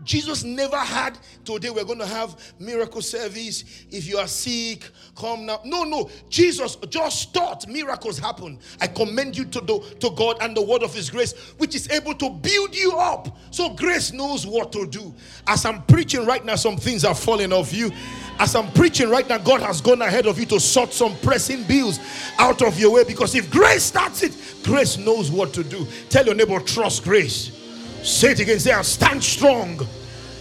[0.03, 3.63] Jesus never had today we're going to have miracle service.
[3.91, 5.61] If you are sick, come now.
[5.63, 6.09] No, no.
[6.29, 8.59] Jesus just taught miracles happen.
[8.79, 11.89] I commend you to, the, to God and the word of his grace, which is
[11.89, 13.37] able to build you up.
[13.51, 15.13] So grace knows what to do.
[15.47, 17.91] As I'm preaching right now, some things are falling off you.
[18.39, 21.63] As I'm preaching right now, God has gone ahead of you to sort some pressing
[21.63, 21.99] bills
[22.39, 25.85] out of your way because if grace starts it, grace knows what to do.
[26.09, 27.60] Tell your neighbor, trust grace.
[28.03, 28.59] Say it again.
[28.59, 29.85] Say, I stand strong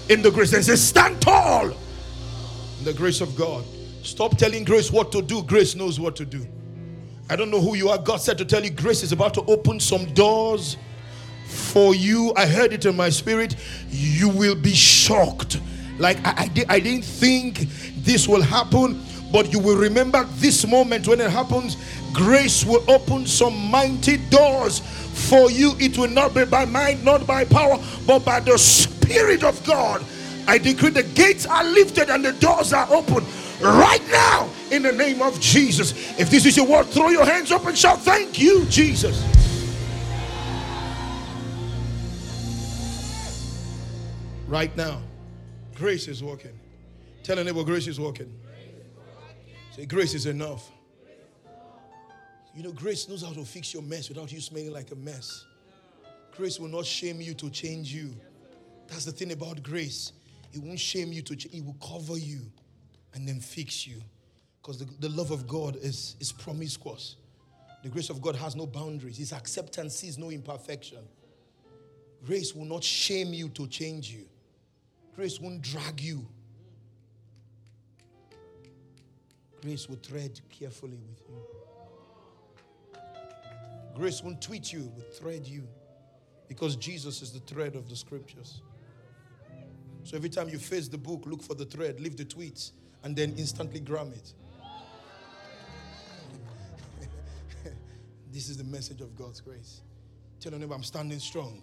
[0.09, 0.53] in the grace.
[0.53, 3.65] And say, stand tall in the grace of God.
[4.03, 5.43] Stop telling grace what to do.
[5.43, 6.47] Grace knows what to do.
[7.29, 7.99] I don't know who you are.
[7.99, 10.77] God said to tell you, grace is about to open some doors
[11.47, 12.33] for you.
[12.37, 13.57] I heard it in my spirit.
[13.89, 15.61] You will be shocked.
[15.99, 17.67] Like, I, I, I didn't think
[17.99, 21.77] this will happen, but you will remember this moment when it happens.
[22.13, 24.81] Grace will open some mighty doors
[25.21, 25.75] for you.
[25.79, 30.05] It will not be by might, not by power, but by the Spirit of God.
[30.49, 33.25] I decree the gates are lifted and the doors are open
[33.61, 35.93] right now in the name of Jesus.
[36.19, 39.23] If this is your word, throw your hands up and shout, Thank you, Jesus.
[44.49, 45.01] Right now,
[45.77, 46.59] grace is working.
[47.23, 48.33] Tell a neighbor, grace is working.
[49.77, 50.69] Say, grace is enough.
[52.55, 55.45] You know, grace knows how to fix your mess without you smelling like a mess.
[56.37, 58.15] Grace will not shame you to change you.
[58.89, 60.13] That's the thing about grace.
[60.53, 62.41] It won't shame you to change, it will cover you
[63.15, 64.01] and then fix you.
[64.61, 67.17] Because the, the love of God is, is promiscuous.
[67.83, 69.17] The grace of God has no boundaries.
[69.17, 70.99] His acceptance sees no imperfection.
[72.27, 74.27] Grace will not shame you to change you.
[75.17, 76.27] Grace won't drag you.
[79.63, 81.60] Grace will tread carefully with you.
[83.95, 85.67] Grace won't tweet you, will thread you.
[86.49, 88.63] Because Jesus is the thread of the scriptures.
[90.05, 92.73] So every time you face the book, look for the thread, leave the tweets,
[93.05, 94.35] and then instantly gram it.
[98.33, 99.83] this is the message of God's grace.
[100.41, 101.63] Tell your neighbor, I'm standing strong.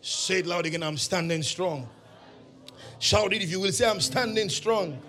[0.00, 1.88] Say it loud again, I'm standing strong.
[2.98, 5.00] Shout it if you will say, I'm standing strong.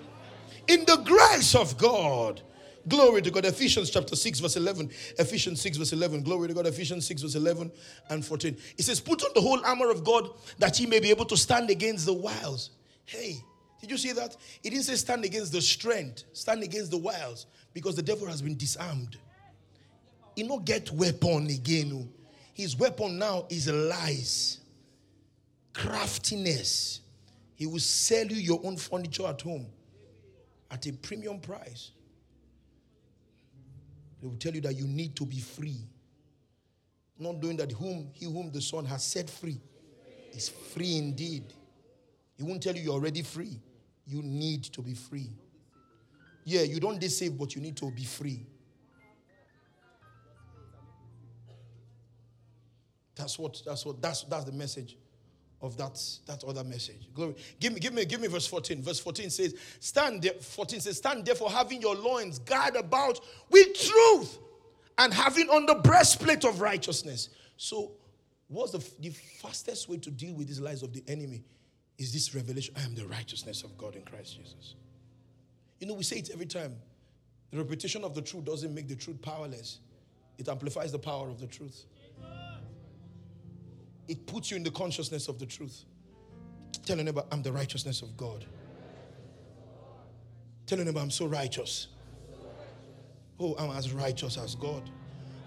[0.68, 2.42] In the grace of God.
[2.88, 3.46] Glory to God.
[3.46, 4.90] Ephesians chapter 6, verse 11.
[5.18, 6.24] Ephesians 6, verse 11.
[6.24, 6.68] Glory to God.
[6.68, 7.72] Ephesians 6, verse 11
[8.10, 8.58] and 14.
[8.78, 11.38] It says, Put on the whole armor of God that ye may be able to
[11.38, 12.72] stand against the wiles.
[13.06, 13.38] Hey,
[13.80, 14.36] did you see that?
[14.64, 18.42] It didn't say stand against the strength, stand against the wiles, because the devil has
[18.42, 19.18] been disarmed.
[20.36, 21.92] He not get weapon again.
[21.94, 22.08] Oh.
[22.54, 24.60] His weapon now is lies,
[25.74, 27.02] craftiness.
[27.56, 29.68] He will sell you your own furniture at home
[30.70, 31.92] at a premium price.
[34.24, 35.82] They will tell you that you need to be free.
[37.20, 39.60] Not doing that whom he whom the Son has set free
[40.32, 41.44] is free indeed.
[42.38, 43.60] He won't tell you you're already free.
[44.08, 45.30] You need to be free.
[46.46, 48.46] Yeah, you don't deceive, but you need to be free.
[53.16, 54.96] That's what that's what that's that's the message
[55.64, 57.08] of that, that other message.
[57.14, 57.36] Glory.
[57.60, 58.82] Give me, give me, give me verse 14.
[58.82, 63.74] Verse 14 says, Stand there, 14 says, Stand therefore having your loins girded about with
[63.80, 64.38] truth
[64.98, 67.30] and having on the breastplate of righteousness.
[67.56, 67.94] So,
[68.50, 71.46] what's the, the fastest way to deal with these lies of the enemy?
[71.98, 72.76] Is this revelation?
[72.78, 74.76] I am the righteousness of God in Christ Jesus.
[75.80, 76.76] You know, we say it every time.
[77.52, 79.80] The repetition of the truth doesn't make the truth powerless,
[80.38, 81.86] it amplifies the power of the truth.
[84.08, 85.86] It puts you in the consciousness of the truth.
[86.86, 88.46] Tell your neighbor, I'm the righteousness of God.
[90.66, 91.88] Tell your neighbor, I'm so righteous.
[93.40, 94.90] Oh, I'm as righteous as God.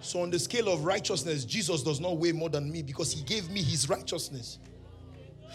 [0.01, 3.23] So, on the scale of righteousness, Jesus does not weigh more than me because he
[3.23, 4.59] gave me his righteousness.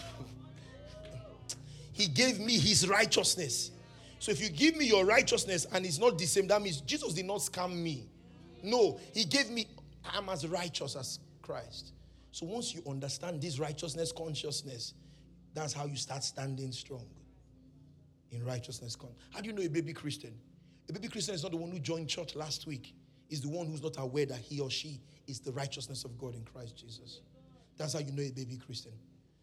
[1.92, 3.70] he gave me his righteousness.
[4.18, 7.14] So, if you give me your righteousness and it's not the same, that means Jesus
[7.14, 8.08] did not scam me.
[8.62, 9.66] No, he gave me,
[10.04, 11.92] I'm as righteous as Christ.
[12.32, 14.94] So, once you understand this righteousness consciousness,
[15.54, 17.06] that's how you start standing strong
[18.30, 18.96] in righteousness.
[19.30, 20.32] How do you know a baby Christian?
[20.88, 22.94] A baby Christian is not the one who joined church last week.
[23.30, 26.34] Is the one who's not aware that he or she is the righteousness of God
[26.34, 27.20] in Christ Jesus.
[27.78, 28.92] That's how you know a baby Christian.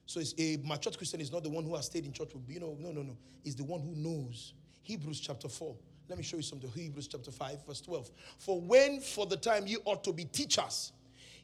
[0.06, 2.32] So it's a mature Christian is not the one who has stayed in church.
[2.48, 3.18] You know, no, no, no.
[3.46, 4.54] It's the one who knows.
[4.82, 5.76] Hebrews chapter 4.
[6.08, 6.70] Let me show you something.
[6.70, 8.10] Hebrews chapter 5, verse 12.
[8.40, 10.92] For when for the time you ought to be teachers,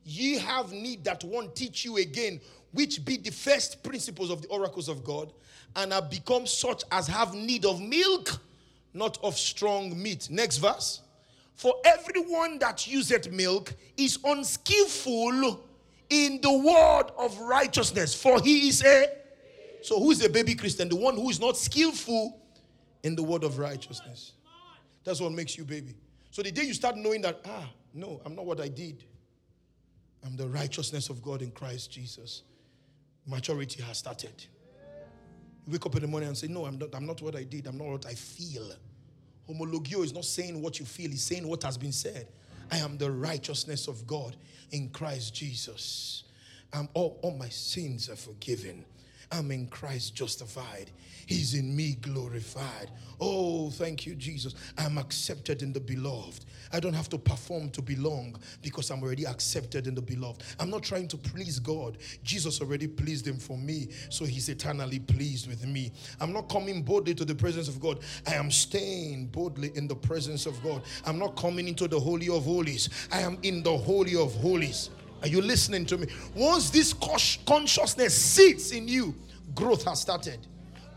[0.05, 2.39] ye have need that one teach you again
[2.71, 5.31] which be the first principles of the oracles of God,
[5.77, 8.37] and are become such as have need of milk,
[8.93, 10.29] not of strong meat.
[10.29, 11.01] Next verse.
[11.55, 15.65] For everyone that useth milk is unskillful
[16.09, 19.07] in the word of righteousness, for he is a.
[19.81, 20.89] So, who is a baby Christian?
[20.89, 22.37] The one who is not skillful
[23.03, 24.33] in the word of righteousness.
[25.05, 25.95] That's what makes you baby.
[26.31, 29.05] So, the day you start knowing that, ah, no, I'm not what I did,
[30.25, 32.43] I'm the righteousness of God in Christ Jesus
[33.27, 34.45] maturity has started.
[35.65, 37.43] You wake up in the morning and say, No, I'm not, I'm not what I
[37.43, 38.71] did, I'm not what I feel.
[39.49, 42.27] Homologeo is not saying what you feel, he's saying what has been said.
[42.71, 44.35] I am the righteousness of God
[44.71, 46.23] in Christ Jesus.
[46.73, 48.85] I'm all, all my sins are forgiven.
[49.35, 50.91] I'm in Christ justified.
[51.25, 52.91] He's in me glorified.
[53.19, 54.55] Oh, thank you, Jesus.
[54.77, 56.45] I'm accepted in the beloved.
[56.71, 60.43] I don't have to perform to belong because I'm already accepted in the beloved.
[60.57, 61.97] I'm not trying to please God.
[62.23, 65.91] Jesus already pleased him for me, so he's eternally pleased with me.
[66.21, 67.99] I'm not coming boldly to the presence of God.
[68.27, 70.83] I am staying boldly in the presence of God.
[71.05, 72.89] I'm not coming into the Holy of Holies.
[73.11, 74.91] I am in the Holy of Holies.
[75.21, 76.07] Are you listening to me?
[76.35, 79.15] Once this consciousness sits in you,
[79.53, 80.39] growth has started.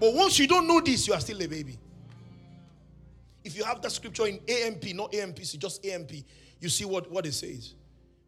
[0.01, 1.79] But once you don't know this, you are still a baby.
[3.45, 6.13] If you have that scripture in AMP, not AMPC, just AMP,
[6.61, 7.75] you see what, what it says.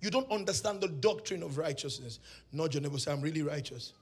[0.00, 2.20] You don't understand the doctrine of righteousness.
[2.52, 3.92] Not your neighbor say, I'm really righteous.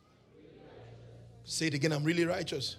[1.44, 2.76] Say it again, I'm really righteous.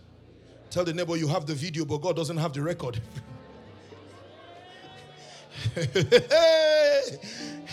[0.70, 3.02] Tell the neighbor you have the video, but God doesn't have the record.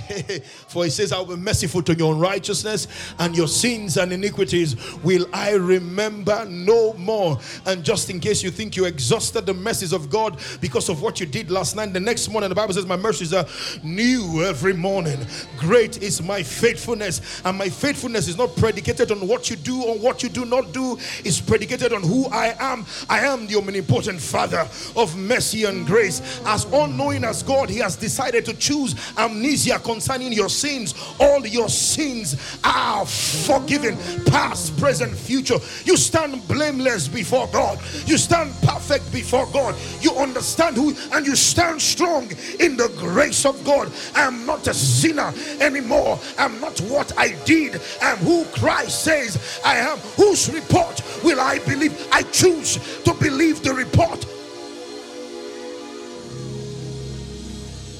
[0.68, 2.86] For he says, I will be merciful to your unrighteousness
[3.18, 7.38] and your sins and iniquities will I remember no more.
[7.64, 11.18] And just in case you think you exhausted the mercies of God because of what
[11.20, 13.46] you did last night, the next morning the Bible says, My mercies are
[13.82, 15.18] new every morning.
[15.56, 17.42] Great is my faithfulness.
[17.44, 20.72] And my faithfulness is not predicated on what you do or what you do not
[20.72, 22.86] do, it's predicated on who I am.
[23.08, 26.40] I am the omnipotent Father of mercy and grace.
[26.44, 30.94] As unknowing as God, He has decided to choose amnesia concerning your sins.
[31.20, 35.58] All your sins are forgiven, past, present, future.
[35.84, 37.78] You stand blameless before God.
[38.06, 39.74] You stand perfect before God.
[40.00, 43.92] You understand who and you stand strong in the grace of God.
[44.14, 46.18] I am not a sinner anymore.
[46.38, 47.78] I'm not what I did.
[48.00, 49.98] I'm who Christ says I am.
[50.16, 52.08] Whose report will I believe?
[52.10, 54.24] I choose to believe the report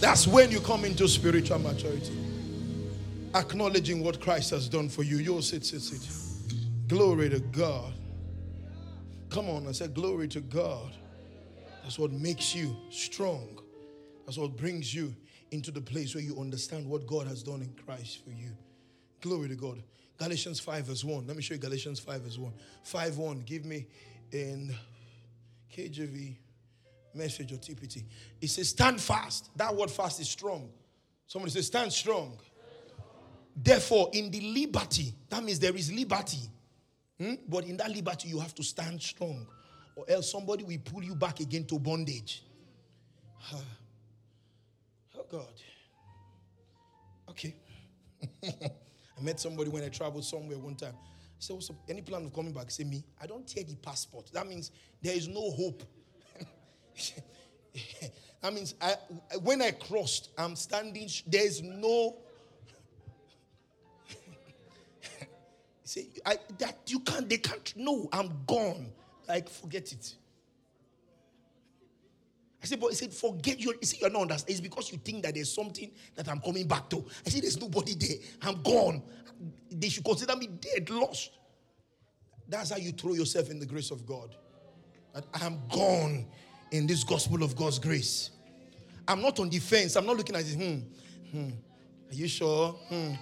[0.01, 2.17] That's when you come into spiritual maturity.
[3.35, 5.19] Acknowledging what Christ has done for you.
[5.19, 6.09] Yo, sit, sit, sit.
[6.89, 7.93] Glory to God.
[9.31, 10.95] Come on, I said, Glory to God.
[11.83, 13.61] That's what makes you strong.
[14.25, 15.15] That's what brings you
[15.51, 18.51] into the place where you understand what God has done in Christ for you.
[19.21, 19.83] Glory to God.
[20.19, 21.27] Galatians 5 verse 1.
[21.27, 22.53] Let me show you Galatians 5 verse 1.
[22.83, 23.41] 5 1.
[23.41, 23.87] Give me
[24.33, 24.75] in
[25.77, 26.37] KJV
[27.17, 28.05] message or TPT.
[28.41, 29.51] It says, stand fast.
[29.57, 30.71] That word fast is strong.
[31.27, 32.39] Somebody says, stand strong.
[33.57, 36.51] Therefore, in the liberty, that means there is liberty.
[37.19, 37.35] Hmm?
[37.49, 39.47] But in that liberty, you have to stand strong.
[39.97, 42.43] Or else somebody will pull you back again to bondage.
[43.55, 45.47] oh, God.
[47.31, 47.55] Okay.
[48.45, 50.95] I met somebody when I traveled somewhere one time.
[50.95, 51.77] I said, What's up?
[51.89, 52.71] Any plan of coming back?
[52.71, 54.31] Say, Me, I don't tear the passport.
[54.33, 54.71] That means
[55.03, 55.83] there is no hope.
[58.43, 58.95] that mean, I,
[59.43, 62.17] when I crossed, I'm standing, there's no.
[65.85, 68.91] say, I, that you can't, they can't, no, I'm gone.
[69.29, 70.15] Like, forget it.
[72.63, 73.75] I said, but he said, forget you.
[73.79, 74.55] He said, you're not understanding.
[74.55, 77.05] It's because you think that there's something that I'm coming back to.
[77.25, 78.17] I said, there's nobody there.
[78.43, 79.03] I'm gone.
[79.71, 81.31] They should consider me dead, lost.
[82.49, 84.35] That's how you throw yourself in the grace of God.
[85.15, 86.27] That I am gone
[86.77, 88.31] in this gospel of God's grace.
[89.09, 89.97] I'm not on defense.
[89.97, 90.55] I'm not looking at it.
[90.55, 91.51] Hmm, hmm.
[92.11, 92.73] Are you sure?
[92.89, 93.13] Hmm.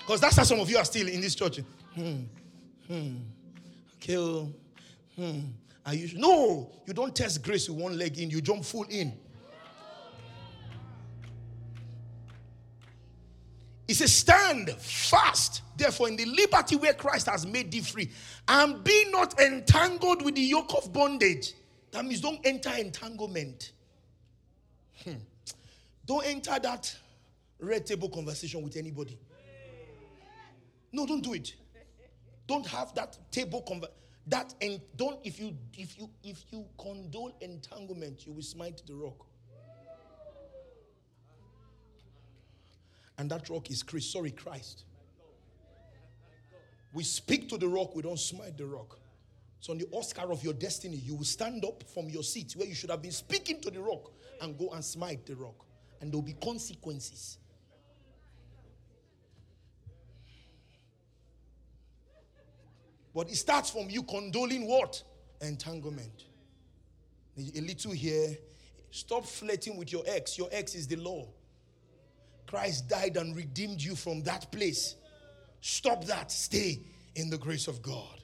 [0.00, 1.60] Because that's how some of you are still in this church.
[1.94, 2.22] Hmm.
[2.86, 3.16] Hmm.
[3.96, 4.16] Okay.
[4.16, 4.52] Oh.
[5.16, 5.40] Hmm.
[5.86, 6.18] Are you sure?
[6.18, 9.12] No, you don't test grace with one leg in, you jump full in.
[13.86, 18.10] He says, Stand fast, therefore, in the liberty where Christ has made thee free,
[18.46, 21.54] and be not entangled with the yoke of bondage.
[21.92, 23.72] That means don't enter entanglement.
[25.04, 25.14] Hmm.
[26.06, 26.94] Don't enter that
[27.58, 29.18] red table conversation with anybody.
[30.92, 31.54] No, don't do it.
[32.46, 33.96] Don't have that table conversation.
[34.26, 38.94] That and don't if you if you if you condole entanglement, you will smite the
[38.94, 39.26] rock.
[43.18, 44.12] And that rock is Christ.
[44.12, 44.84] Sorry, Christ.
[46.92, 48.99] We speak to the rock, we don't smite the rock.
[49.60, 52.66] So on the Oscar of your destiny, you will stand up from your seat where
[52.66, 55.66] you should have been speaking to the rock and go and smite the rock.
[56.00, 57.36] And there will be consequences.
[63.14, 65.02] But it starts from you condoling what?
[65.42, 66.24] Entanglement.
[67.36, 68.38] A little here.
[68.90, 70.38] Stop flirting with your ex.
[70.38, 71.28] Your ex is the law.
[72.46, 74.96] Christ died and redeemed you from that place.
[75.60, 76.32] Stop that.
[76.32, 76.80] Stay
[77.14, 78.19] in the grace of God.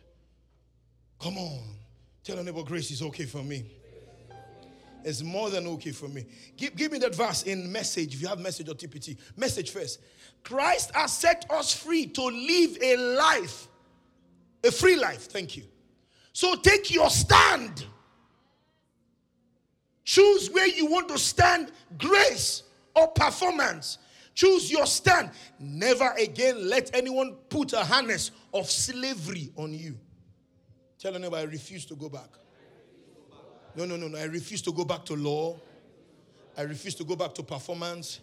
[1.20, 1.62] Come on.
[2.24, 3.64] Tell your neighbor, grace is okay for me.
[5.04, 6.26] It's more than okay for me.
[6.56, 8.14] Give, give me that verse in message.
[8.14, 10.00] If you have message or TPT, message first.
[10.42, 13.68] Christ has set us free to live a life
[14.66, 15.26] a free life.
[15.26, 15.64] Thank you.
[16.32, 17.86] So take your stand.
[20.04, 22.62] Choose where you want to stand grace
[22.94, 23.98] or performance.
[24.34, 25.30] Choose your stand.
[25.58, 29.98] Never again let anyone put a harness of slavery on you.
[30.98, 32.30] Tell them, I refuse to go back.
[33.74, 34.18] No, no, no, no.
[34.18, 35.56] I refuse to go back to law.
[36.56, 38.20] I refuse to go back to performance.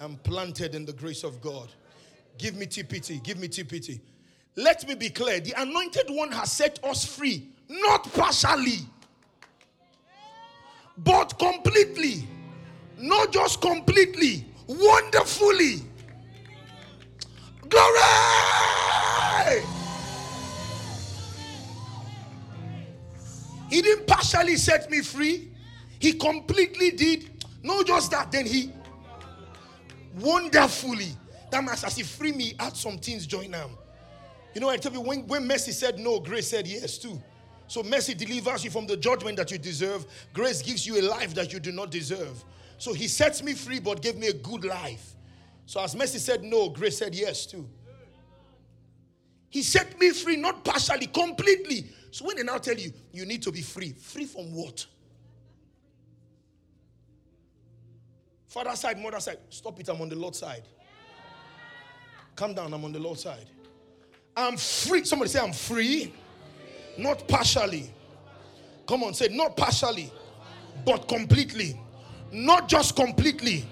[0.00, 1.68] I'm planted in the grace of God.
[2.36, 3.22] Give me TPT.
[3.22, 4.00] Give me TPT.
[4.56, 8.80] Let me be clear the anointed one has set us free, not partially,
[10.96, 12.26] but completely.
[12.98, 15.82] Not just completely, wonderfully.
[17.68, 18.77] Glory!
[23.68, 25.50] He didn't partially set me free,
[25.98, 27.30] he completely did.
[27.62, 28.72] Not just that, then he
[30.20, 31.08] wonderfully.
[31.50, 33.70] That means as he free me, add some things join them.
[34.54, 37.20] You know, I tell you, when, when mercy said no, grace said yes too.
[37.66, 40.06] So mercy delivers you from the judgment that you deserve.
[40.32, 42.42] Grace gives you a life that you do not deserve.
[42.78, 45.14] So he sets me free, but gave me a good life.
[45.66, 47.68] So as mercy said no, grace said yes too.
[49.50, 51.88] He set me free, not partially, completely.
[52.10, 54.86] So when they now tell you, you need to be free, free from what?
[58.46, 60.62] Father side, mother side, stop it, I'm on the Lord's side.
[62.34, 63.46] Come down, I'm on the Lord's side.
[64.36, 65.04] I'm free.
[65.04, 66.14] Somebody say, I'm free.
[66.96, 67.90] Not partially.
[68.86, 70.12] Come on, say, not partially,
[70.86, 71.78] but completely.
[72.30, 73.66] Not just completely,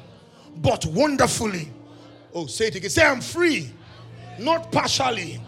[0.56, 1.70] but wonderfully.
[2.34, 2.90] Oh, say it again.
[2.90, 3.70] Say, I'm free.
[4.38, 5.40] Not partially,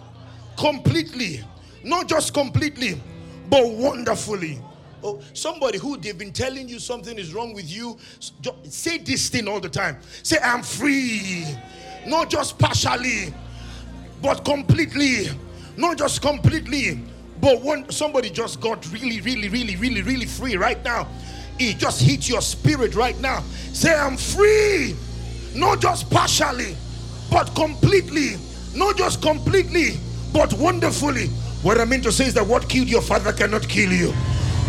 [0.56, 1.44] completely.
[1.84, 3.00] Not just completely,
[3.48, 4.60] but wonderfully.
[5.02, 7.96] Oh, somebody who they've been telling you something is wrong with you,
[8.64, 9.98] say this thing all the time.
[10.22, 11.44] Say, I'm free.
[12.06, 13.32] Not just partially,
[14.20, 15.28] but completely.
[15.76, 17.00] Not just completely,
[17.40, 21.06] but when somebody just got really, really, really, really, really free right now.
[21.60, 23.42] It just hit your spirit right now.
[23.72, 24.96] Say, I'm free.
[25.54, 26.76] Not just partially,
[27.30, 28.36] but completely.
[28.74, 29.98] Not just completely,
[30.32, 31.30] but wonderfully.
[31.62, 34.14] What I mean to say is that what killed your father cannot kill you.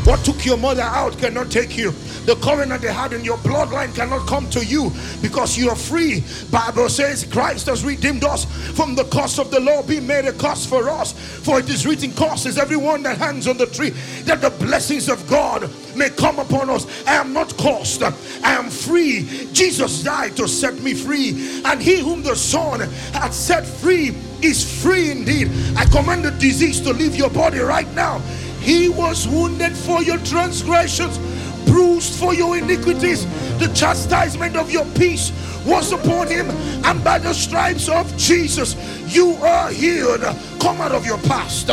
[0.05, 1.93] What took your mother out cannot take you.
[2.25, 4.91] The covenant they had in your bloodline cannot come to you
[5.21, 6.23] because you are free.
[6.51, 8.45] Bible says Christ has redeemed us
[8.75, 11.11] from the curse of the law, being made a curse for us.
[11.11, 13.93] For it is written, "Curses everyone that hangs on the tree,
[14.25, 18.01] that the blessings of God may come upon us." I am not cursed.
[18.03, 19.47] I am free.
[19.53, 24.63] Jesus died to set me free, and he whom the Son had set free is
[24.63, 25.51] free indeed.
[25.75, 28.21] I command the disease to leave your body right now.
[28.59, 31.17] He was wounded for your transgressions,
[31.65, 33.25] bruised for your iniquities.
[33.59, 35.31] The chastisement of your peace
[35.65, 36.49] was upon him,
[36.85, 38.75] and by the stripes of Jesus,
[39.13, 40.21] you are healed.
[40.59, 41.69] Come out of your past.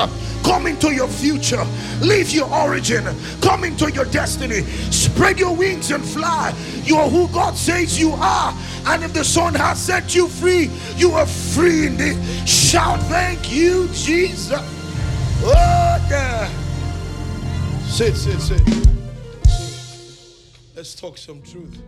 [0.46, 1.64] Come into your future.
[2.00, 3.04] Leave your origin.
[3.40, 4.62] Come into your destiny.
[4.92, 6.54] Spread your wings and fly.
[6.84, 8.54] You are who God says you are.
[8.86, 12.16] And if the Son has set you free, you are free indeed.
[12.48, 14.60] Shout, Thank you, Jesus.
[15.42, 16.65] Oh, yeah.
[17.96, 18.60] Sit, sit, sit.
[20.74, 21.78] Let's talk some truth.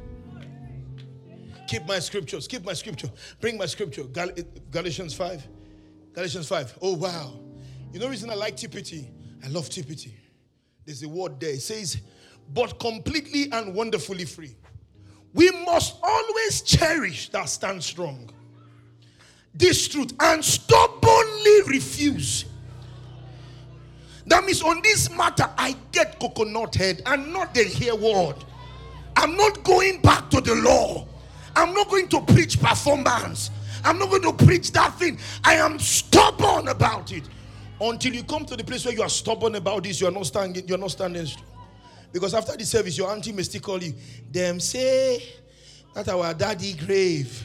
[1.67, 2.49] Keep my scriptures.
[2.49, 3.11] Keep my scripture.
[3.43, 4.05] Bring my scripture.
[4.05, 4.33] Gal-
[4.71, 5.47] Galatians 5.
[6.15, 6.79] Galatians 5.
[6.81, 7.39] Oh, wow.
[7.93, 9.11] You know reason I like TPT?
[9.45, 10.13] I love TPT.
[10.87, 11.51] There's a word there.
[11.51, 12.01] It says,
[12.55, 14.57] but completely and wonderfully free.
[15.35, 18.31] We must always cherish that stand strong.
[19.53, 22.47] This truth and stubbornly refuse.
[24.29, 28.37] That means on this matter, I get coconut head and not the hear word.
[29.17, 31.07] I'm not going back to the law.
[31.57, 33.51] I'm not going to preach performance.
[33.85, 35.19] I'm not going to preach that thing.
[35.45, 37.25] I am stubborn about it.
[37.81, 40.27] Until you come to the place where you are stubborn about this, you are not
[40.27, 41.27] standing, you're not standing.
[42.13, 43.95] Because after the service, your auntie may still call you.
[44.31, 45.23] Them say
[45.95, 47.45] that our daddy grave.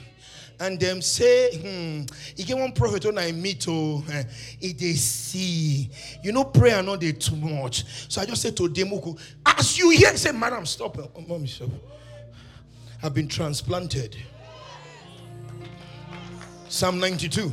[0.63, 2.05] And them say, hmm,
[2.37, 4.23] he get one prophet when I meet oh, eh,
[4.61, 5.89] it they see.
[6.23, 7.83] You know, prayer not they too much.
[8.09, 10.97] So I just say to Demuku, as you hear, say, Madam, stop.
[10.97, 11.67] Oh, mommy, stop.
[13.03, 14.15] I've been transplanted.
[16.69, 17.51] Psalm 92.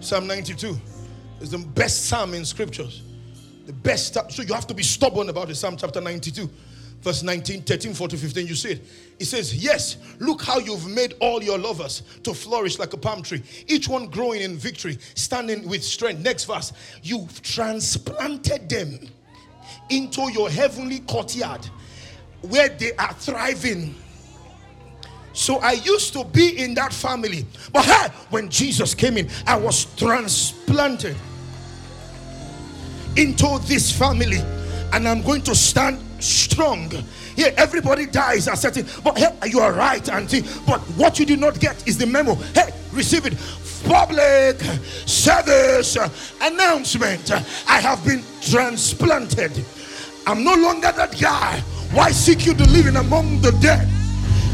[0.00, 0.80] Psalm 92
[1.42, 3.02] is the best psalm in scriptures.
[3.66, 4.14] The best.
[4.30, 5.56] So you have to be stubborn about it.
[5.56, 6.48] Psalm chapter 92,
[7.00, 8.46] verse 19, 13, 14, 15.
[8.46, 8.84] You see it.
[9.18, 13.22] It says, Yes, look how you've made all your lovers to flourish like a palm
[13.22, 16.22] tree, each one growing in victory, standing with strength.
[16.22, 16.72] Next verse.
[17.02, 18.98] You've transplanted them
[19.90, 21.68] into your heavenly courtyard
[22.42, 23.94] where they are thriving
[25.38, 27.46] so I used to be in that family.
[27.72, 31.14] But hey, when Jesus came in, I was transplanted
[33.14, 34.40] into this family.
[34.92, 36.90] And I'm going to stand strong.
[37.36, 38.86] Here, everybody dies at certain.
[39.02, 40.42] But hey, you are right, Auntie.
[40.66, 42.34] But what you did not get is the memo.
[42.54, 43.34] Hey, receive it.
[43.84, 44.60] Public
[45.06, 45.96] service
[46.40, 47.30] announcement.
[47.30, 49.64] I have been transplanted.
[50.26, 51.60] I'm no longer that guy.
[51.92, 53.88] Why seek you the living among the dead?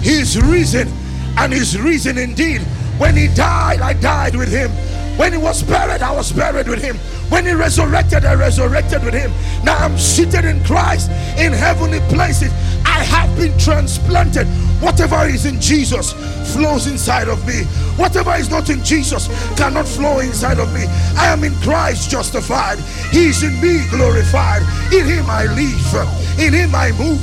[0.02, 0.88] He is risen
[1.38, 2.60] and he's risen indeed.
[2.98, 4.70] When he died, I died with him.
[5.16, 6.96] When he was buried, I was buried with him.
[7.30, 9.32] When he resurrected, I resurrected with him.
[9.64, 12.52] Now I'm seated in Christ in heavenly places.
[12.84, 14.46] I have been transplanted.
[14.80, 16.12] Whatever is in Jesus
[16.52, 17.64] flows inside of me.
[17.96, 20.84] Whatever is not in Jesus cannot flow inside of me.
[21.16, 22.78] I am in Christ justified.
[23.10, 24.62] He is in me glorified.
[24.92, 26.38] In him I live.
[26.38, 27.22] In him I move.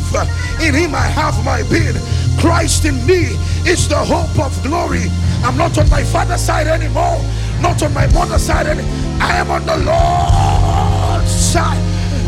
[0.62, 1.96] In him I have my being.
[2.39, 3.36] Christ in me
[3.68, 5.04] is the hope of glory.
[5.44, 7.18] I'm not on my father's side anymore,
[7.62, 8.91] not on my mother's side anymore.
[9.22, 11.82] I am on the Lord's side.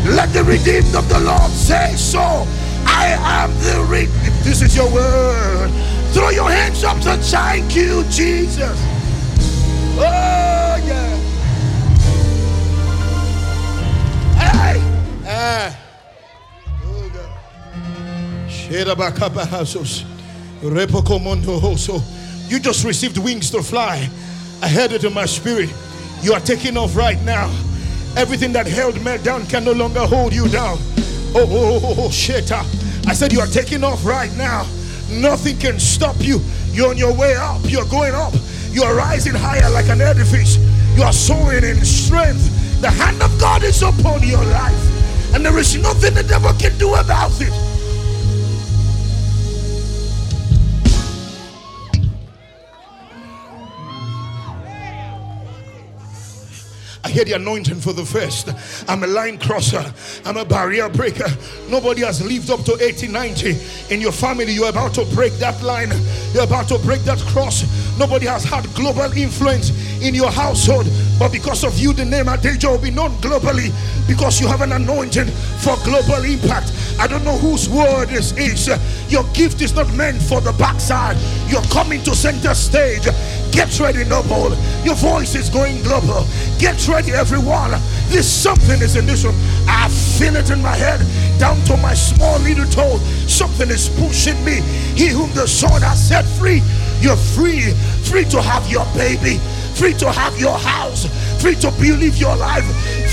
[0.06, 2.46] Let the redeemed of the Lord say so.
[2.86, 4.44] I am the redeemed.
[4.44, 5.70] This is your word,
[6.12, 8.78] throw your hands up to thank you, Jesus.
[9.96, 11.16] Oh, yeah.
[14.36, 14.80] Hey.
[15.26, 15.76] Ah.
[16.84, 17.24] Oh, hey.
[22.48, 24.08] You just received wings to fly.
[24.64, 25.68] I heard it in my spirit.
[26.22, 27.52] You are taking off right now.
[28.16, 30.78] Everything that held me down can no longer hold you down.
[31.34, 32.50] Oh, oh, oh, oh, oh shit.
[32.50, 32.66] Ah.
[33.06, 34.66] I said you are taking off right now.
[35.10, 36.40] Nothing can stop you.
[36.72, 37.60] You're on your way up.
[37.64, 38.32] You're going up.
[38.70, 40.56] You are rising higher like an edifice.
[40.96, 42.80] You are soaring in strength.
[42.80, 45.34] The hand of God is upon your life.
[45.34, 47.52] And there is nothing the devil can do about it.
[57.04, 58.48] I hear the anointing for the first.
[58.88, 59.84] I'm a line crosser.
[60.24, 61.28] I'm a barrier breaker.
[61.68, 63.58] Nobody has lived up to 80, 90.
[63.90, 65.92] In your family, you're about to break that line.
[66.32, 67.64] You're about to break that cross.
[67.98, 69.70] Nobody has had global influence
[70.04, 70.86] in your household.
[71.18, 73.72] But because of you, the name Adejo will be known globally
[74.06, 75.28] because you have an anointing
[75.62, 76.72] for global impact.
[76.98, 78.68] I don't know whose word this is.
[79.10, 81.16] Your gift is not meant for the backside.
[81.48, 83.04] You're coming to center stage.
[83.50, 84.54] Get ready, Noble.
[84.84, 86.26] Your voice is going global.
[86.58, 87.70] Get ready, everyone.
[88.08, 89.34] This something is in this room.
[89.68, 89.88] I
[90.18, 91.00] feel it in my head,
[91.38, 92.98] down to my small little toe.
[93.26, 94.60] Something is pushing me.
[94.94, 96.62] He whom the Son has set free,
[97.00, 97.72] you're free.
[98.04, 99.40] Free to have your baby,
[99.76, 101.06] free to have your house,
[101.42, 102.64] free to believe your life,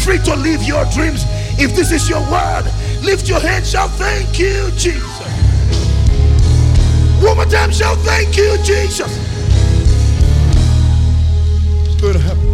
[0.04, 1.24] free to live your dreams.
[1.60, 2.64] If this is your word,
[3.04, 5.20] lift your hands, shout, Thank you, Jesus.
[7.22, 9.12] One more time, shout, Thank you, Jesus.
[11.86, 12.52] It's going to happen.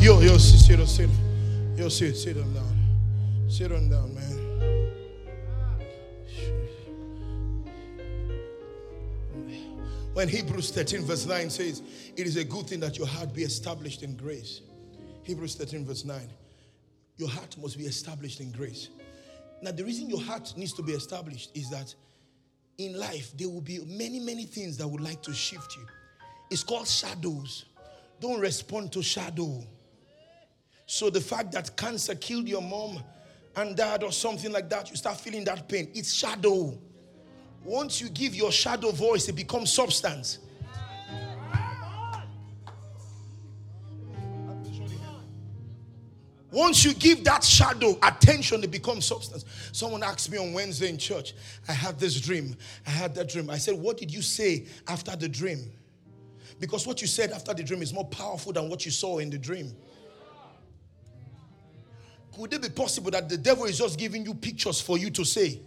[0.00, 1.08] Yo, yo, sit.
[1.76, 2.16] You'll sit.
[2.16, 2.76] Sit them down.
[3.48, 5.07] Sit them down, man.
[10.18, 11.80] When Hebrews 13, verse 9 says,
[12.16, 14.62] It is a good thing that your heart be established in grace.
[15.22, 16.20] Hebrews 13, verse 9.
[17.18, 18.88] Your heart must be established in grace.
[19.62, 21.94] Now, the reason your heart needs to be established is that
[22.78, 25.86] in life there will be many, many things that would like to shift you.
[26.50, 27.66] It's called shadows.
[28.18, 29.62] Don't respond to shadow.
[30.86, 33.04] So the fact that cancer killed your mom
[33.54, 35.92] and dad or something like that, you start feeling that pain.
[35.94, 36.76] It's shadow.
[37.64, 40.38] Once you give your shadow voice, it becomes substance.
[46.50, 49.44] Once you give that shadow attention, it becomes substance.
[49.72, 51.34] Someone asked me on Wednesday in church,
[51.68, 52.56] I had this dream.
[52.86, 53.50] I had that dream.
[53.50, 55.70] I said, What did you say after the dream?
[56.58, 59.30] Because what you said after the dream is more powerful than what you saw in
[59.30, 59.72] the dream.
[62.34, 65.24] Could it be possible that the devil is just giving you pictures for you to
[65.24, 65.60] say?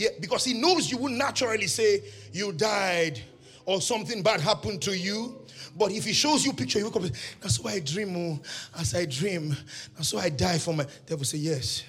[0.00, 3.20] Yeah, because he knows you will naturally say you died
[3.66, 5.36] or something bad happened to you.
[5.76, 7.02] But if he shows you picture, you wake up,
[7.38, 8.16] that's why I dream.
[8.16, 8.40] Oh,
[8.78, 9.54] as I dream,
[9.94, 11.22] that's why I die for my devil.
[11.26, 11.84] Say yes,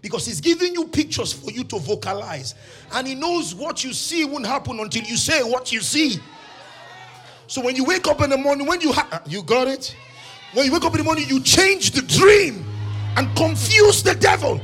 [0.00, 2.56] because he's giving you pictures for you to vocalize,
[2.94, 6.18] and he knows what you see won't happen until you say what you see.
[7.46, 9.94] So when you wake up in the morning, when you ha- uh, you got it,
[10.52, 12.66] when you wake up in the morning, you change the dream
[13.16, 14.60] and confuse the devil.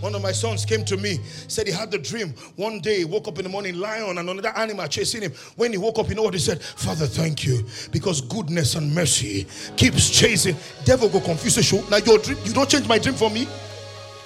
[0.00, 1.18] One of my sons came to me,
[1.48, 2.34] said he had the dream.
[2.56, 5.32] One day, he woke up in the morning, lion and another animal chasing him.
[5.56, 6.62] When he woke up, you know what he said?
[6.62, 9.46] Father, thank you, because goodness and mercy
[9.76, 10.56] keeps chasing.
[10.84, 11.82] Devil go confuse show.
[11.90, 13.48] Now your dream, you don't change my dream for me.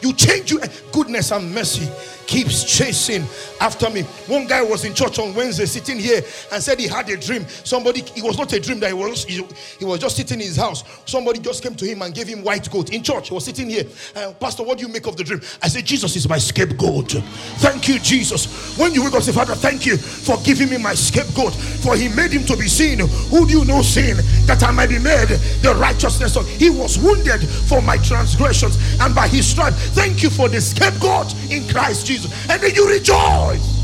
[0.02, 0.60] You change you
[0.92, 1.88] goodness and mercy
[2.26, 3.24] keeps chasing
[3.60, 4.02] after me.
[4.26, 6.22] One guy was in church on Wednesday sitting here
[6.52, 7.46] and said he had a dream.
[7.46, 9.44] Somebody, it was not a dream that he was, he,
[9.78, 10.84] he was just sitting in his house.
[11.04, 13.28] Somebody just came to him and gave him white goat in church.
[13.28, 13.84] He was sitting here.
[14.16, 15.40] Uh, Pastor, what do you make of the dream?
[15.62, 17.12] I said, Jesus is my scapegoat.
[17.58, 18.78] Thank you, Jesus.
[18.78, 21.54] When you wake up, say, Father, thank you for giving me my scapegoat.
[21.54, 23.00] For he made him to be seen.
[23.00, 24.16] Who do you know sin?
[24.46, 25.28] That I might be made
[25.62, 26.48] the righteousness of.
[26.48, 31.34] He was wounded for my transgressions, and by his stripe, thank you for the scapegoat
[31.50, 32.32] in Christ Jesus.
[32.48, 33.80] And then you rejoice.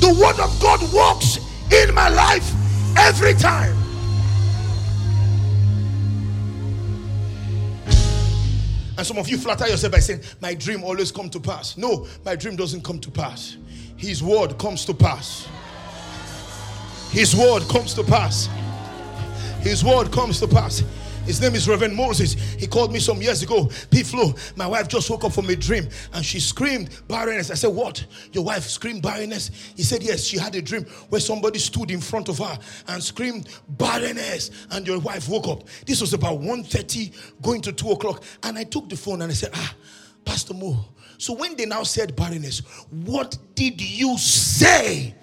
[0.00, 1.38] The word of God works
[1.72, 2.52] in my life
[2.96, 3.76] every time.
[9.00, 11.78] And some of you flatter yourself by saying, My dream always come to pass.
[11.78, 13.56] No, my dream doesn't come to pass.
[13.96, 15.48] His word comes to pass.
[17.10, 18.50] His word comes to pass.
[19.60, 20.82] His word comes to pass.
[21.26, 22.32] His name is Reverend Moses.
[22.34, 23.70] He called me some years ago.
[23.90, 27.50] P Flo, my wife just woke up from a dream and she screamed barrenness.
[27.50, 28.04] I said, What?
[28.32, 29.50] Your wife screamed barrenness?
[29.76, 32.58] He said, Yes, she had a dream where somebody stood in front of her
[32.88, 34.50] and screamed barrenness.
[34.70, 35.68] And your wife woke up.
[35.86, 38.24] This was about 1:30 going to 2 o'clock.
[38.42, 39.74] And I took the phone and I said, Ah,
[40.24, 40.84] Pastor Mo.
[41.18, 42.60] So when they now said barrenness,
[42.90, 45.14] what did you say?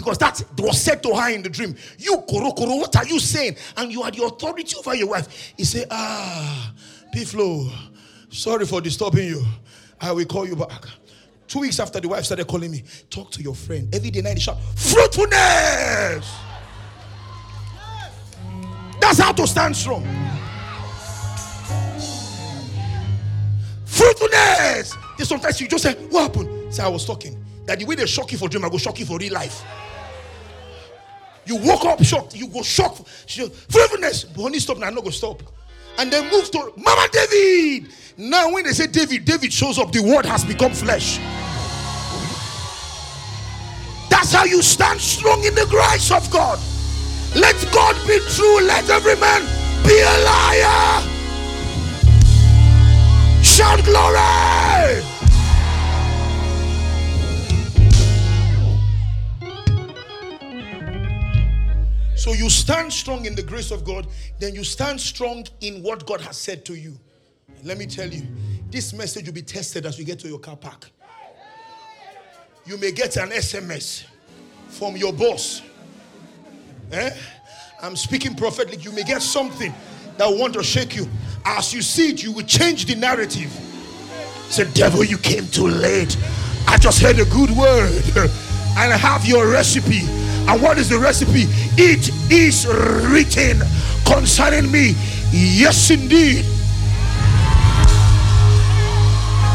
[0.00, 1.76] Because that was said to her in the dream.
[1.98, 3.56] You, Koro Koro, what are you saying?
[3.76, 5.52] And you had the authority over your wife.
[5.58, 6.72] He said, Ah,
[7.12, 7.68] P Flo,
[8.30, 9.44] sorry for disturbing you.
[10.00, 10.86] I will call you back.
[11.46, 13.94] Two weeks after the wife started calling me, talk to your friend.
[13.94, 16.26] Every day night he shout, fruitfulness.
[19.02, 20.02] That's how to stand strong.
[23.84, 24.96] Fruitfulness.
[25.18, 26.72] Sometimes you just say, What happened?
[26.72, 27.36] Say, I was talking.
[27.66, 29.62] That the way they shock you for dream, I go shock you for real life.
[31.46, 32.36] You woke up shocked.
[32.36, 33.08] You go shocked.
[33.08, 34.24] Fruitfulness.
[34.24, 34.86] But honey, stop now.
[34.86, 35.42] I'm not going to stop.
[35.98, 37.90] And then move to Mama David.
[38.16, 39.92] Now, when they say David, David shows up.
[39.92, 41.18] The word has become flesh.
[44.10, 46.58] That's how you stand strong in the grace of God.
[47.34, 48.60] Let God be true.
[48.62, 49.42] Let every man
[49.86, 51.02] be a liar.
[53.42, 55.19] Shout glory.
[62.20, 64.06] So you stand strong in the grace of God,
[64.38, 66.94] then you stand strong in what God has said to you.
[67.56, 68.26] And let me tell you,
[68.68, 70.90] this message will be tested as you get to your car park.
[72.66, 74.04] You may get an SMS
[74.68, 75.62] from your boss.
[76.92, 77.10] Eh?
[77.82, 78.82] I'm speaking prophetically.
[78.82, 79.72] You may get something
[80.18, 81.08] that will want to shake you.
[81.46, 83.50] As you see it, you will change the narrative.
[84.50, 86.18] Say, devil, you came too late.
[86.68, 88.02] I just heard a good word
[88.76, 90.02] and I have your recipe.
[90.50, 91.46] And what is the recipe?
[91.78, 93.62] It is written
[94.04, 94.96] concerning me.
[95.30, 96.44] Yes, indeed.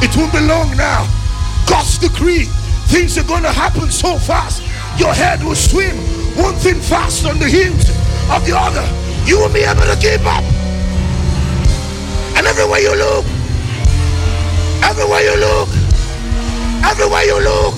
[0.01, 1.03] It won't be long now.
[1.67, 2.45] God's decree.
[2.87, 4.63] Things are going to happen so fast.
[4.97, 5.97] Your head will swim
[6.37, 7.89] one thing fast on the heels
[8.31, 8.83] of the other,
[9.25, 10.43] you will be able to keep up.
[12.39, 13.25] And everywhere you look,
[14.83, 15.69] everywhere you look,
[16.87, 17.75] everywhere you look,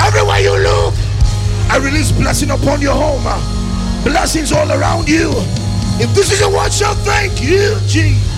[0.00, 0.94] everywhere you look,
[1.70, 3.24] I release blessing upon your home.
[4.04, 5.32] Blessings all around you.
[6.00, 8.32] If this is a word, shall thank you, Jesus.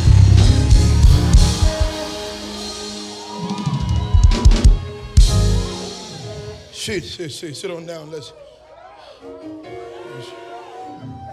[6.73, 8.11] Sit, sit, sit, sit on down.
[8.11, 8.33] Let's.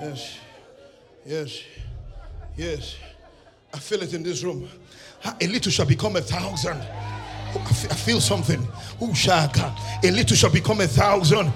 [0.02, 0.38] Yes,
[1.26, 1.62] yes,
[2.58, 2.96] yes.
[3.74, 4.68] I feel it in this room.
[5.24, 6.82] A little shall become a thousand.
[7.56, 8.68] I feel something.
[9.00, 11.54] A little shall become a thousand.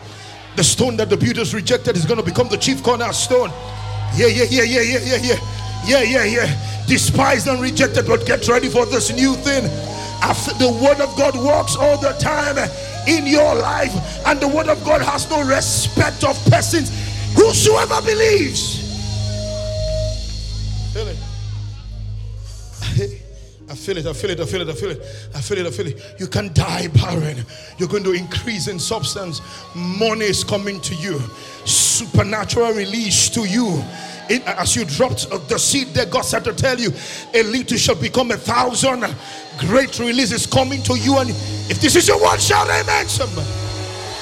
[0.57, 3.51] The stone that the builders rejected is going to become the chief cornerstone.
[4.15, 5.57] Yeah, yeah, yeah, yeah, yeah, yeah, yeah.
[5.85, 6.85] Yeah, yeah, yeah.
[6.87, 9.65] Despised and rejected, but get ready for this new thing.
[10.23, 12.57] After the word of God works all the time
[13.07, 13.93] in your life,
[14.25, 16.89] and the word of God has no respect of persons.
[17.35, 18.81] Whosoever believes.
[20.91, 21.26] Feel it.
[23.69, 25.01] I feel it, I feel it, I feel it, I feel it,
[25.35, 26.15] I feel it, I feel it.
[26.19, 27.43] You can die barren.
[27.77, 29.41] You're going to increase in substance.
[29.75, 31.19] Money is coming to you.
[31.65, 33.83] Supernatural release to you.
[34.29, 36.91] It, as you dropped the seed that God said to tell you,
[37.33, 39.05] a little shall become a thousand.
[39.57, 41.17] Great release is coming to you.
[41.17, 43.47] And if this is your word, shout amen, somebody.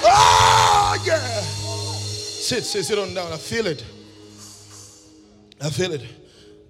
[0.07, 1.19] Oh, yeah.
[1.41, 3.31] Sit, sit, sit on down.
[3.31, 3.83] I feel it.
[5.61, 6.01] I feel it.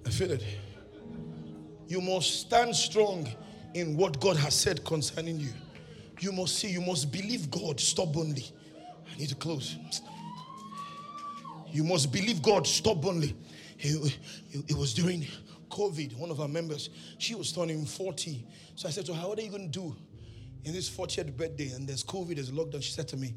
[0.06, 0.42] I feel it.
[1.86, 3.28] You must stand strong
[3.74, 5.52] in what God has said concerning you.
[6.20, 8.44] You must see, you must believe God stubbornly.
[9.12, 9.76] I need to close.
[11.70, 13.36] You must believe God stubbornly.
[13.78, 14.18] It,
[14.50, 15.26] it, it was during
[15.70, 18.46] COVID, one of our members, she was turning 40.
[18.74, 19.94] So I said to her, What are you going to do
[20.64, 21.70] in this 40th birthday?
[21.70, 22.82] And there's COVID, there's lockdown.
[22.82, 23.34] She said to me,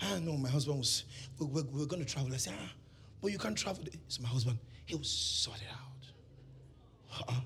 [0.00, 1.04] Ah, no, my husband was,
[1.38, 2.32] we're, we're, we're going to travel.
[2.32, 2.70] I said, Ah,
[3.20, 3.84] but you can't travel.
[3.92, 4.58] It's my husband.
[4.86, 7.28] He will sort it out.
[7.28, 7.40] Uh-uh.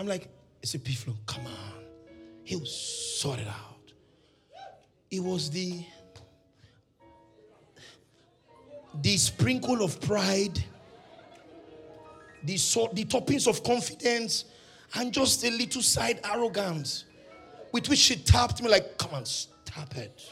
[0.00, 0.28] I'm like,
[0.62, 1.14] It's a P Flo.
[1.26, 1.84] Come on.
[2.42, 3.92] He'll sort it out.
[5.10, 5.84] It was the
[9.02, 10.58] the sprinkle of pride,
[12.42, 14.46] the, so, the toppings of confidence,
[14.94, 17.04] and just a little side arrogance
[17.70, 20.28] with which she tapped me like, come on, stop it.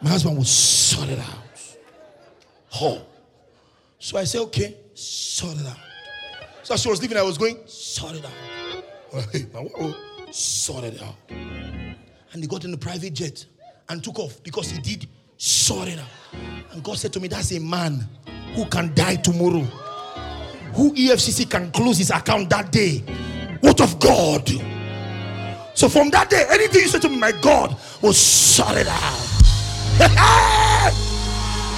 [0.00, 1.76] My husband would sort it out.
[2.80, 3.02] Oh.
[3.98, 5.91] So I said, okay, sort it out.
[6.62, 9.28] So she was leaving, I was going, sort it out.
[9.32, 9.46] Hey,
[10.30, 11.14] sort it out.
[11.28, 13.44] And he got in the private jet
[13.88, 15.06] and took off because he did
[15.36, 16.40] sort it out.
[16.72, 18.08] And God said to me, That's a man
[18.54, 19.60] who can die tomorrow.
[20.74, 22.98] Who EFCC can close his account that day.
[23.60, 24.48] What of God?
[25.74, 27.78] So from that day, anything you say to me, my God
[28.16, 29.32] sort it out.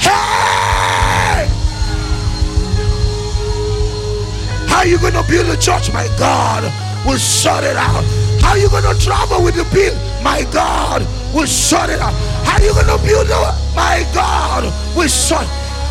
[0.00, 0.63] hey!
[4.74, 5.92] How you going to build a church?
[5.92, 6.66] My God
[7.06, 8.02] will sort it out.
[8.42, 9.94] How you going to travel with the bill?
[10.20, 12.12] My God will sort it out.
[12.42, 13.54] How you going to build it?
[13.78, 14.64] My God
[14.96, 15.46] will sort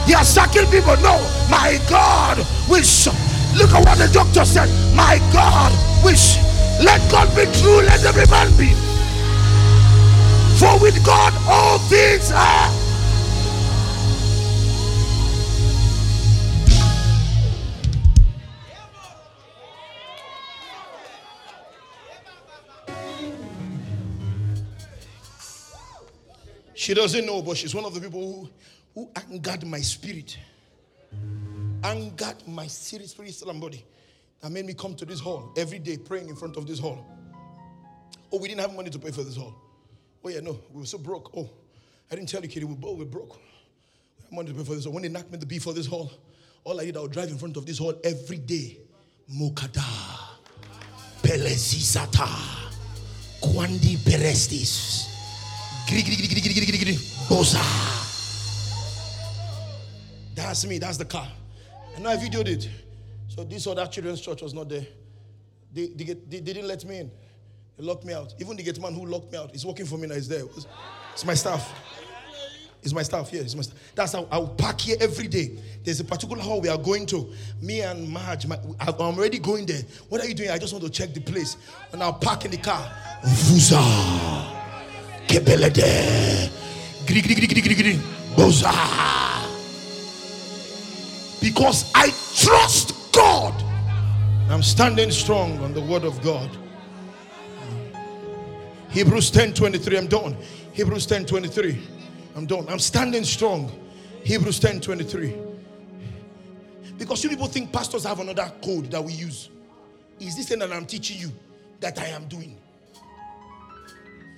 [0.06, 1.00] They are sucking people.
[1.00, 1.16] No,
[1.50, 3.16] my God will sort.
[3.56, 4.68] Look at what the doctor said.
[4.94, 5.72] My God
[6.04, 6.20] will
[6.84, 7.88] Let God be true.
[7.88, 8.76] Let every man be.
[10.60, 12.83] For with God all things are.
[26.84, 28.50] She doesn't know, but she's one of the people who,
[28.94, 30.38] who angered my spirit.
[31.82, 33.86] Angered my spirit, spirit, somebody.
[34.42, 37.06] That made me come to this hall every day praying in front of this hall.
[38.30, 39.56] Oh, we didn't have money to pay for this hall.
[40.26, 41.32] Oh, yeah, no, we were so broke.
[41.38, 41.50] Oh,
[42.12, 43.38] I didn't tell you, Kitty, we both were oh, broke.
[44.18, 44.92] We had money to pay for this hall.
[44.92, 46.12] When they knocked me the beef for this hall,
[46.66, 48.80] all I did, I would drive in front of this hall every day.
[49.34, 49.88] Mokada,
[51.22, 52.28] Pelezizata,
[53.42, 55.13] Kwandi Perestis.
[57.28, 57.62] Bosa.
[60.36, 60.78] That's me.
[60.78, 61.28] That's the car.
[61.96, 62.70] And I videoed it.
[63.28, 64.86] So this other children's church was not there.
[65.74, 67.12] They, they, get, they, they, didn't let me in.
[67.78, 68.34] They locked me out.
[68.40, 70.16] Even the gate man who locked me out is working for me now.
[70.16, 70.44] Is there.
[70.44, 70.68] It's,
[71.14, 71.74] it's my staff.
[72.84, 73.32] It's my staff.
[73.32, 73.78] Yeah, it's my staff.
[73.96, 75.58] That's how I will park here every day.
[75.84, 77.32] There's a particular hall we are going to.
[77.62, 79.82] Me and Marge, my, I'm already going there.
[80.10, 80.52] What are you doing?
[80.52, 81.58] I just want to check the place.
[81.92, 82.92] And I'll park in the car.
[83.24, 84.63] Vuza.
[85.34, 86.52] Kebelede.
[88.36, 88.72] Boza.
[91.42, 93.54] Because I trust God.
[94.52, 96.50] I'm standing strong on the word of God.
[98.92, 99.98] Hebrews 10 23.
[99.98, 100.38] I'm done.
[100.72, 101.82] Hebrews 10 23.
[102.36, 102.68] I'm done.
[102.70, 103.72] I'm standing strong
[104.24, 105.36] Hebrews 10 23.
[107.00, 109.50] Because you people think pastors have another code that we use.
[110.20, 111.32] Is this thing that I'm teaching you
[111.80, 112.60] that I am doing?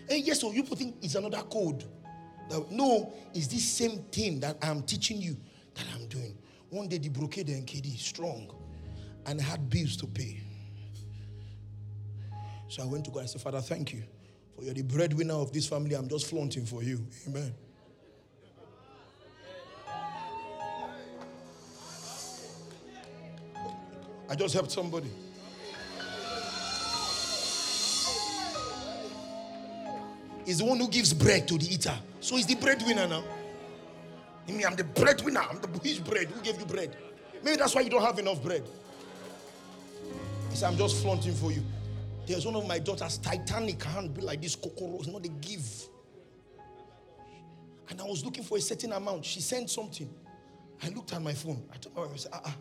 [0.09, 1.83] And yes, so you think it's another code.
[2.69, 5.35] No, it's this same thing that I'm teaching you
[5.73, 6.37] that I'm doing.
[6.69, 8.51] One day the brocade and KD strong
[9.25, 10.41] and had bills to pay.
[12.67, 14.03] So I went to God and said, Father, thank you.
[14.55, 15.95] For you're the breadwinner of this family.
[15.95, 17.05] I'm just flaunting for you.
[17.27, 17.53] Amen.
[24.29, 25.09] I just helped somebody.
[30.45, 31.97] He's the one who gives bread to the eater.
[32.19, 33.23] So he's the breadwinner now.
[34.47, 35.41] I mean, I'm the breadwinner.
[35.41, 36.27] I'm the which bread?
[36.27, 36.95] Who gave you bread?
[37.43, 38.63] Maybe that's why you don't have enough bread.
[40.49, 41.63] He said, I'm just flaunting for you.
[42.27, 44.97] There's one of my daughters, Titanic hand, be like this kokoro.
[44.99, 45.67] It's not a give.
[47.89, 49.25] And I was looking for a certain amount.
[49.25, 50.09] She sent something.
[50.81, 51.63] I looked at my phone.
[51.73, 52.55] I told my wife, I said, ah, ah.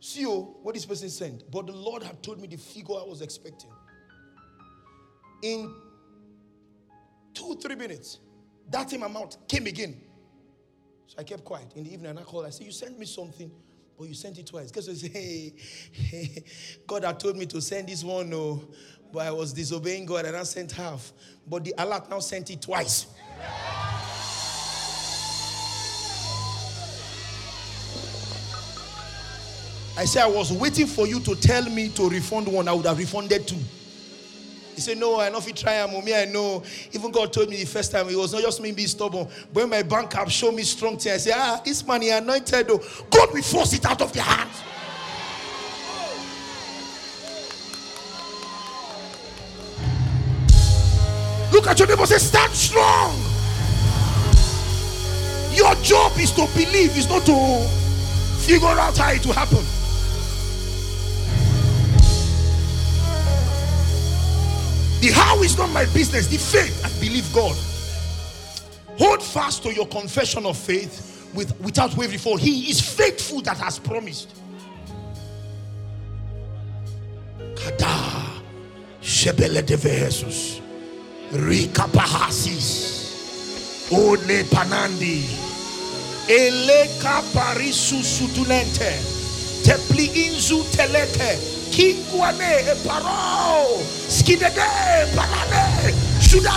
[0.00, 1.48] See oh, what this person sent.
[1.50, 3.70] But the Lord had told me the figure I was expecting.
[5.42, 5.72] In
[7.34, 8.18] two, three minutes,
[8.70, 10.00] that same amount came again.
[11.06, 11.72] So I kept quiet.
[11.74, 12.46] In the evening, I called.
[12.46, 13.50] I said, You sent me something,
[13.98, 14.70] but you sent it twice.
[14.70, 15.54] Because I said, hey,
[16.86, 18.68] God had told me to send this one, no,
[19.12, 21.12] but I was disobeying God and I sent half.
[21.46, 23.06] But the Allah now sent it twice.
[29.94, 32.66] I said, I was waiting for you to tell me to refund one.
[32.66, 33.58] I would have refunded two.
[34.74, 36.62] He said, No, I know if you try, I'm me, I know.
[36.92, 39.26] Even God told me the first time, it was not just me being stubborn.
[39.52, 42.68] But when my bank app showed me strong thing, I said, Ah, this money anointed,
[42.68, 42.82] though.
[43.10, 44.62] God will force it out of their hands.
[51.52, 53.14] Look at your neighbor, say, Stand strong.
[55.54, 57.68] Your job is to believe, it's not to
[58.46, 59.81] figure out how it will happen.
[65.02, 66.28] The how is not my business.
[66.28, 67.56] The faith, I believe God.
[68.98, 73.58] Hold fast to your confession of faith with, without wavering, for He is faithful that
[73.58, 74.30] has promised.
[77.56, 78.30] Kada
[79.02, 80.60] Shebele de Jesus.
[81.32, 83.90] Rika Pahasis.
[83.90, 85.24] One Panandi.
[86.28, 88.92] Eleka Parisu Sutulente.
[89.64, 91.61] Tepli Inzu Telete.
[91.72, 96.52] Kingwane Paro Skidede Palane Shuda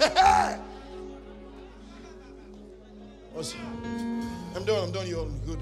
[4.56, 5.60] I'm done, I'm done, you all good.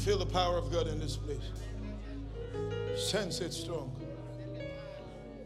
[0.00, 1.38] Feel the power of God in this place.
[2.96, 3.94] Sense it strong.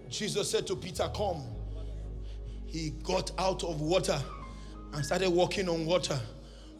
[0.09, 1.43] Jesus said to Peter, Come.
[2.67, 4.19] He got out of water
[4.93, 6.19] and started walking on water.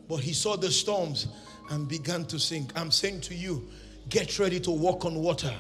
[0.09, 1.29] But he saw the storms
[1.71, 2.73] and began to sink.
[2.77, 3.69] I'm saying to you,
[4.09, 5.55] get ready to walk on water.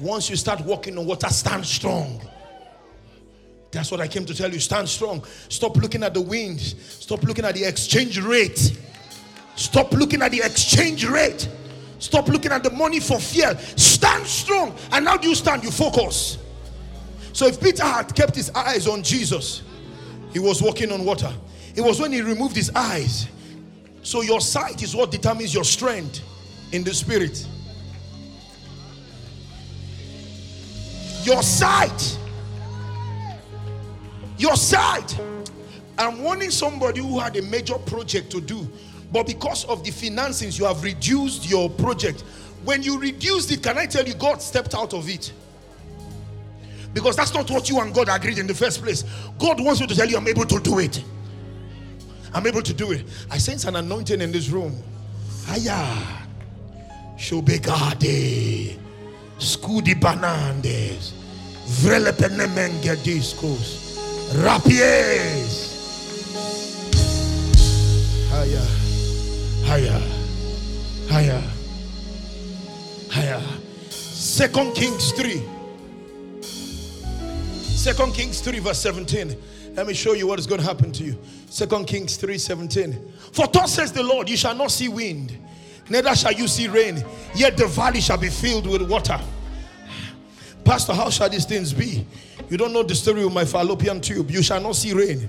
[0.00, 2.20] Once you start walking on water, stand strong.
[3.70, 4.60] That's what I came to tell you.
[4.60, 5.24] Stand strong.
[5.48, 6.74] Stop looking at the winds.
[6.80, 8.78] Stop looking at the exchange rate.
[9.56, 11.48] Stop looking at the exchange rate.
[11.98, 13.56] Stop looking at the money for fear.
[13.76, 14.76] Stand strong.
[14.92, 15.64] And now do you stand?
[15.64, 16.38] You focus.
[17.32, 19.62] So if Peter had kept his eyes on Jesus,
[20.34, 21.32] he was walking on water.
[21.74, 23.28] It was when he removed his eyes.
[24.02, 26.20] So your sight is what determines your strength
[26.72, 27.46] in the spirit.
[31.22, 32.18] Your sight.
[34.36, 35.18] Your sight.
[35.96, 38.68] I'm warning somebody who had a major project to do,
[39.12, 42.22] but because of the financings, you have reduced your project.
[42.64, 45.32] When you reduced it, can I tell you, God stepped out of it?
[46.94, 49.04] Because that's not what you and God agreed in the first place.
[49.38, 51.02] God wants you to tell you, I'm able to do it.
[52.32, 53.04] I'm able to do it.
[53.30, 54.80] I sense an anointing in this room.
[55.50, 55.96] Aya.
[57.16, 58.78] Shobegade.
[59.38, 61.12] Scudi banandes.
[61.66, 63.98] Vrelepenemenge discos.
[64.42, 65.74] Rapies.
[68.30, 68.62] Haya.
[69.66, 70.00] Haya.
[71.10, 71.42] Haya.
[73.10, 73.40] Haya.
[73.90, 75.53] Second Kings 3.
[77.74, 79.36] Second Kings 3, verse 17.
[79.74, 81.18] Let me show you what is going to happen to you.
[81.50, 83.12] Second Kings 3 17.
[83.32, 85.36] For thus says the Lord, you shall not see wind,
[85.90, 87.04] neither shall you see rain,
[87.34, 89.20] yet the valley shall be filled with water.
[90.64, 92.06] Pastor, how shall these things be?
[92.48, 94.30] You don't know the story of my fallopian tube.
[94.30, 95.28] You shall not see rain,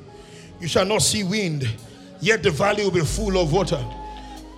[0.61, 1.67] you shall not see wind,
[2.21, 3.83] yet the valley will be full of water.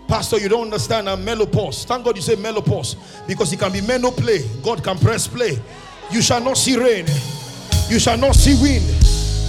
[0.07, 1.09] Pastor, you don't understand.
[1.09, 1.83] I'm menopause.
[1.83, 2.95] Thank God you say menopause
[3.27, 4.47] because it can be play.
[4.63, 5.59] God can press play
[6.09, 7.05] You shall not see rain,
[7.89, 8.85] you shall not see wind,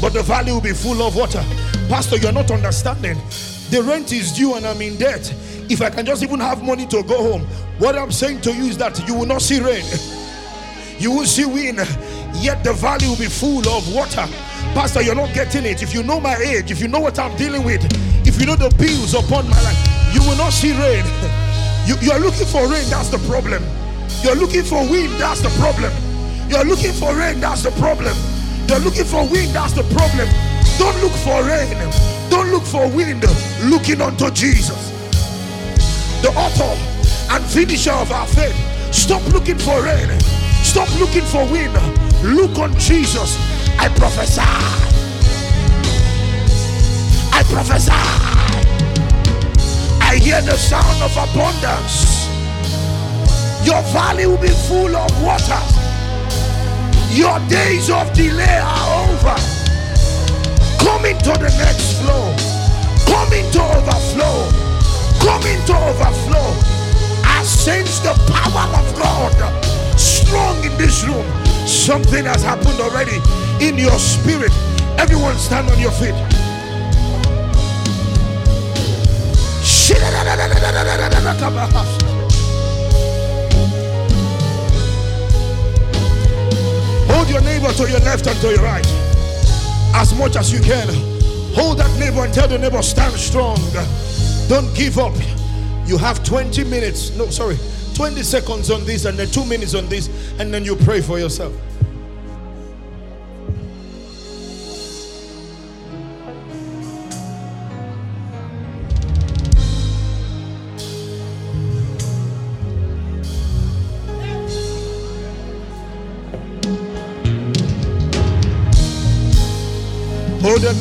[0.00, 1.44] but the valley will be full of water.
[1.88, 3.16] Pastor, you're not understanding.
[3.70, 5.32] The rent is due and I'm in debt.
[5.68, 7.42] If I can just even have money to go home,
[7.78, 9.84] what I'm saying to you is that you will not see rain,
[10.98, 11.78] you will see wind,
[12.34, 14.26] yet the valley will be full of water.
[14.74, 15.82] Pastor, you're not getting it.
[15.82, 17.84] If you know my age, if you know what I'm dealing with,
[18.26, 21.04] if you know the bills upon my life, you will not see rain.
[21.88, 23.64] You, you're looking for rain, that's the problem.
[24.22, 25.90] You're looking for wind, that's the problem.
[26.48, 28.16] You're looking for rain, that's the problem.
[28.68, 30.28] You're looking for wind, that's the problem.
[30.78, 31.76] Don't look for rain,
[32.30, 33.24] don't look for wind,
[33.64, 34.90] looking unto Jesus,
[36.22, 36.74] the author
[37.34, 38.56] and finisher of our faith.
[38.94, 40.08] Stop looking for rain,
[40.62, 41.74] stop looking for wind,
[42.24, 43.36] look on Jesus.
[43.78, 44.40] I prophesy.
[47.30, 47.92] I prophesy.
[50.02, 52.26] I hear the sound of abundance.
[53.64, 55.77] Your valley will be full of water.
[57.10, 59.36] Your days of delay are over.
[60.78, 62.34] Come into the next flow.
[63.06, 64.48] Come into overflow.
[65.20, 66.48] Come into overflow.
[67.24, 71.24] I sense the power of God strong in this room.
[71.66, 73.16] Something has happened already
[73.64, 74.52] in your spirit.
[74.98, 76.14] Everyone stand on your feet.
[87.18, 88.86] Hold your neighbor to your left and to your right
[89.96, 90.86] as much as you can.
[91.52, 93.58] Hold that neighbor and tell the neighbor, stand strong.
[94.46, 95.12] Don't give up.
[95.84, 97.58] You have 20 minutes, no, sorry,
[97.96, 100.08] 20 seconds on this and then two minutes on this,
[100.38, 101.52] and then you pray for yourself.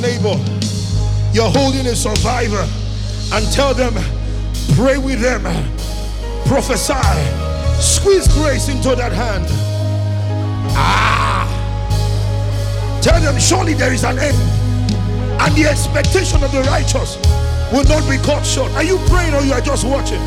[0.02, 0.38] Neighbor.
[1.34, 2.66] You're holding a survivor
[3.34, 3.94] and tell them,
[4.76, 5.44] pray with them,
[6.46, 6.94] prophesy,
[7.82, 9.46] squeeze grace into that hand.
[10.76, 11.48] Ah,
[13.02, 14.38] tell them, surely there is an end,
[15.42, 17.18] and the expectation of the righteous
[17.72, 18.72] will not be cut short.
[18.74, 20.22] Are you praying or you are just watching?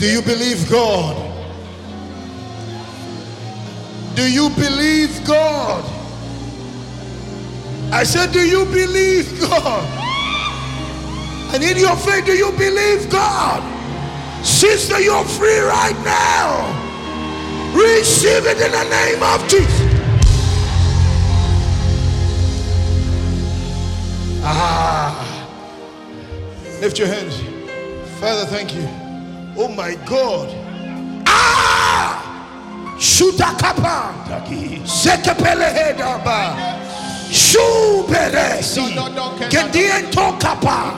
[0.00, 1.14] Do you believe God?
[4.14, 5.84] Do you believe God?
[7.92, 9.84] I said, Do you believe God?
[11.52, 13.62] And in your faith, do you believe God?
[14.42, 16.76] Sister, you're free right now.
[17.74, 19.80] Receive it in the name of Jesus.
[24.42, 25.26] Ah.
[26.80, 27.38] Lift your hands.
[28.18, 28.99] Father, thank you.
[29.62, 30.48] Oh my God.
[31.26, 32.96] Ah!
[32.98, 34.08] Shutakapa.
[34.86, 36.56] Sekepelehedaba.
[37.28, 38.96] Shuberesi.
[39.50, 40.96] Gediento kapa.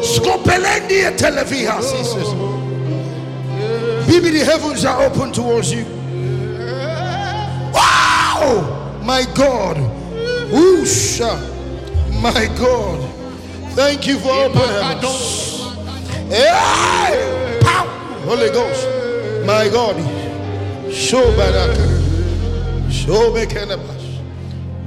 [0.00, 1.74] Skopelendie televia.
[4.06, 5.84] Bibi, the heavens are open towards you.
[7.74, 9.00] Wow!
[9.02, 9.76] My God.
[10.54, 11.34] Oosha.
[12.22, 13.10] My God.
[13.74, 15.74] Thank you for open heavens.
[16.30, 17.53] Hey!
[18.24, 18.86] Holy Ghost.
[19.46, 19.96] My God.
[20.90, 22.90] Show baraka.
[22.90, 24.18] Show bekenabash.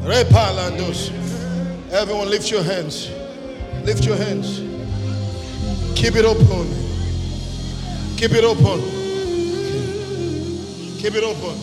[0.01, 1.11] Repalandos.
[1.91, 3.11] Everyone lift your hands.
[3.84, 4.61] Lift your hands.
[5.95, 6.68] Keep it open.
[8.18, 8.81] Keep it open.
[10.97, 11.55] Keep it open.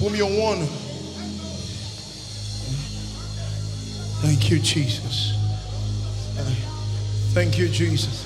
[0.00, 0.68] Whom you want.
[4.22, 5.34] Thank you, Jesus.
[7.32, 8.25] Thank you, Jesus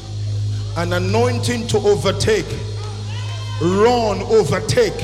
[0.77, 2.47] an anointing to overtake,
[3.61, 5.01] run, overtake,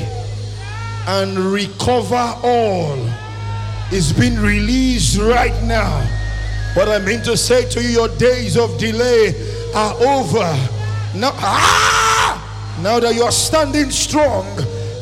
[1.07, 2.97] and recover all
[3.91, 6.05] is being released right now.
[6.73, 9.33] What I mean to say to you, your days of delay
[9.73, 10.69] are over.
[11.15, 14.45] Now, ah, now that you are standing strong,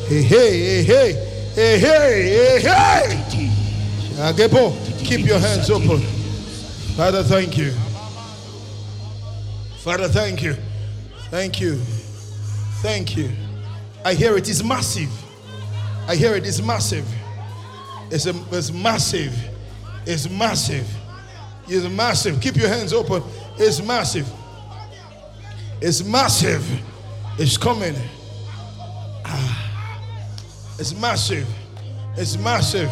[0.08, 1.12] hey, hey, hey,
[1.54, 4.22] hey, hey, hey, hey.
[5.04, 6.00] Keep your hands open.
[6.96, 7.72] Father, thank you.
[9.86, 10.56] Father, thank you.
[11.30, 11.76] Thank you.
[12.82, 13.30] Thank you.
[14.04, 15.08] I hear it is massive.
[16.08, 17.06] I hear it is massive.
[18.10, 19.32] It's, a, it's massive.
[20.04, 20.92] It's massive.
[21.68, 22.40] It's massive.
[22.40, 23.22] Keep your hands open.
[23.58, 24.28] It's massive.
[25.80, 26.68] It's massive.
[27.38, 27.94] It's coming.
[29.24, 30.00] Ah.
[30.80, 31.46] It's massive.
[32.16, 32.90] It's massive.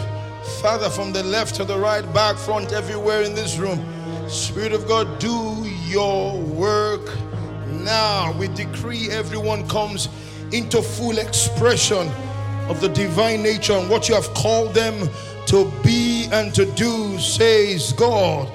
[0.63, 3.85] Father, from the left to the right, back, front, everywhere in this room.
[4.29, 5.64] Spirit of God, do
[5.95, 7.09] your work
[7.71, 8.33] now.
[8.37, 10.09] We decree everyone comes
[10.51, 12.11] into full expression
[12.69, 15.09] of the divine nature and what you have called them
[15.47, 18.49] to be and to do, says God.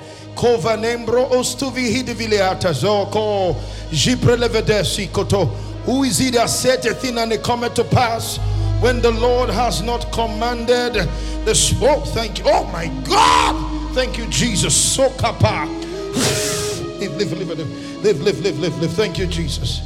[5.85, 8.37] Who is he that said a thing and it cometh to pass
[8.81, 11.07] when the Lord has not commanded
[11.45, 12.05] the smoke?
[12.07, 12.45] Thank you.
[12.47, 13.95] Oh my God.
[13.95, 14.75] Thank you, Jesus.
[14.75, 16.58] So kapa.
[16.99, 18.91] Live, live, live, live, live, live, live, live, live.
[18.93, 19.81] Thank you, Jesus.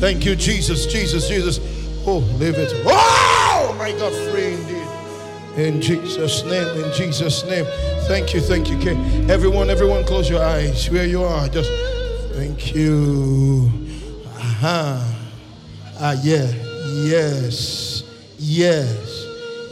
[0.00, 1.60] Thank you, Jesus, Jesus, Jesus.
[2.06, 2.72] Oh, live it.
[2.86, 4.84] Oh my God, free indeed.
[5.56, 7.64] In Jesus' name, in Jesus' name.
[8.08, 8.76] Thank you, thank you.
[8.78, 8.96] Okay.
[9.30, 10.90] Everyone, everyone, close your eyes.
[10.90, 11.70] Where you are, just
[12.32, 13.70] thank you.
[14.36, 15.16] Aha.
[16.00, 16.50] Ah, yeah.
[17.04, 18.02] Yes.
[18.38, 19.26] Yes.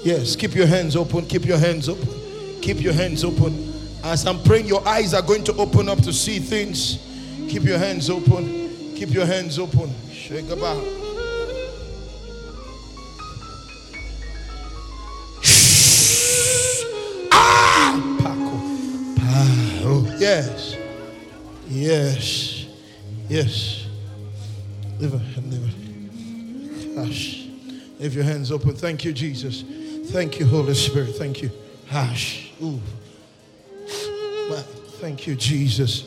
[0.05, 0.37] Yes.
[0.37, 1.27] Keep your hands open.
[1.27, 2.09] Keep your hands open.
[2.61, 3.72] Keep your hands open.
[4.05, 6.99] As I'm praying, your eyes are going to open up to see things.
[7.49, 8.95] Keep your hands open.
[8.97, 9.95] Keep your hands open.
[17.31, 18.01] Ah!
[19.85, 20.77] Oh, yes.
[21.69, 22.67] Yes.
[23.29, 23.87] Yes.
[26.97, 27.47] Hush.
[27.99, 28.75] Leave your hands open.
[28.75, 29.65] Thank you, Jesus.
[30.11, 31.15] Thank you, Holy Spirit.
[31.17, 31.51] Thank you.
[31.89, 32.53] Hush.
[32.63, 32.81] Ooh.
[35.03, 36.05] Thank you, Jesus.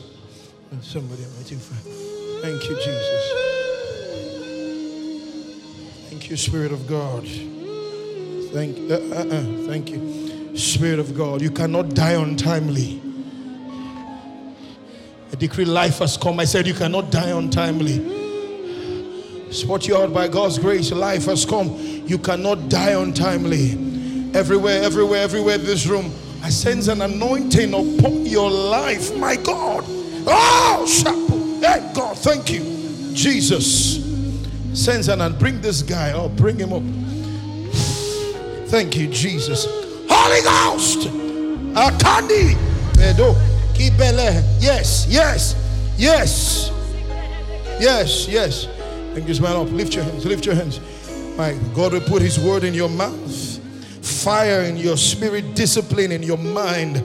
[0.81, 1.73] Somebody I'm waiting for.
[2.41, 3.55] Thank you, Jesus.
[6.09, 7.27] Thank you, Spirit of God.
[8.53, 11.41] Thank, uh, uh, uh, thank you, Spirit of God.
[11.41, 13.01] You cannot die untimely.
[15.31, 16.39] I decree life has come.
[16.39, 17.99] I said you cannot die untimely.
[19.51, 20.91] Spot you out by God's grace.
[20.91, 21.77] Life has come.
[22.05, 23.71] You cannot die untimely.
[24.33, 26.13] Everywhere, everywhere, everywhere, this room.
[26.45, 29.83] I sense an anointing upon your life, my God.
[30.27, 31.59] Oh, Shapo.
[31.59, 32.61] Hey, God, thank you.
[33.15, 33.95] Jesus.
[34.79, 36.11] Sends and bring this guy.
[36.11, 36.83] Oh, bring him up.
[38.67, 39.65] Thank you, Jesus.
[40.07, 41.07] Holy Ghost.
[41.73, 42.55] Akandi.
[44.61, 45.55] Yes, yes,
[45.97, 46.71] yes.
[47.79, 48.67] Yes, yes.
[49.13, 49.71] Bring this man up.
[49.71, 50.27] Lift your hands.
[50.27, 50.79] Lift your hands.
[51.37, 53.44] My God will put his word in your mouth
[54.25, 57.03] fire in your spirit, discipline in your mind.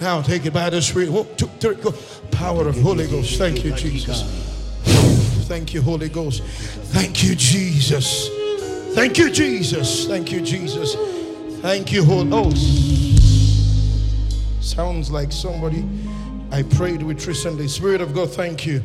[0.00, 1.10] Now take it by the Spirit.
[1.10, 1.94] Go.
[2.32, 3.38] Power of Holy Ghost.
[3.38, 4.22] Thank you, Jesus.
[5.46, 6.42] Thank you, Holy Ghost.
[6.92, 8.28] Thank you, Jesus.
[8.96, 10.08] Thank you, Jesus.
[10.08, 10.96] Thank you, Jesus.
[11.62, 13.22] Thank you, Holy Ghost.
[14.60, 15.84] Sounds like somebody
[16.50, 17.68] I prayed with recently.
[17.68, 18.80] Spirit of God, thank you.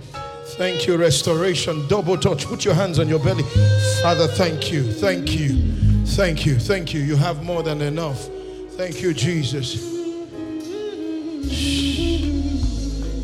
[0.60, 2.46] Thank you, restoration, double touch.
[2.46, 3.44] Put your hands on your belly.
[4.04, 4.84] Father, thank you.
[4.84, 5.91] Thank you.
[6.16, 6.60] Thank you.
[6.60, 7.00] Thank you.
[7.00, 8.30] You have more than enough.
[8.72, 9.76] Thank you, Jesus.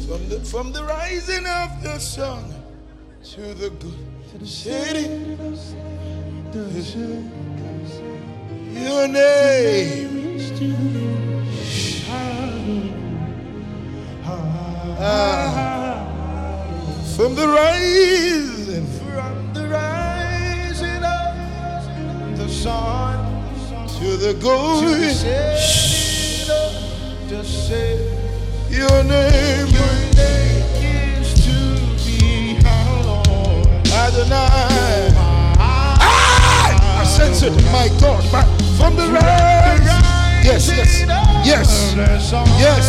[0.08, 2.54] From the, from the rising of the sun
[3.32, 5.10] to the good city,
[8.74, 10.18] your name.
[15.00, 16.04] Ah,
[17.16, 18.57] from the rising,
[22.68, 25.00] sun to the going,
[27.30, 27.96] just say
[28.70, 29.68] your name.
[29.78, 30.66] Your name
[31.16, 31.58] is to
[32.06, 33.68] be hallowed.
[33.88, 35.14] Adonai.
[35.60, 38.44] I sense it, my God, my,
[38.78, 39.88] from the rise.
[40.44, 40.92] Yes, yes,
[41.46, 41.94] yes,
[42.60, 42.86] yes.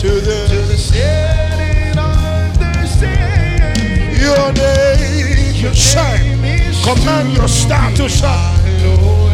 [0.00, 4.16] To the, to the setting of the sun.
[4.24, 6.33] Your name, your shine.
[6.84, 8.62] Command your star to shine.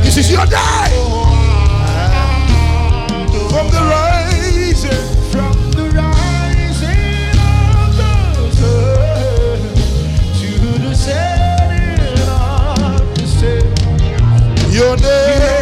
[0.05, 0.91] This is your day.
[3.51, 8.13] From the rising, from the rising of the
[8.55, 9.59] sun
[10.39, 14.73] to the setting of the sun.
[14.73, 15.60] Your name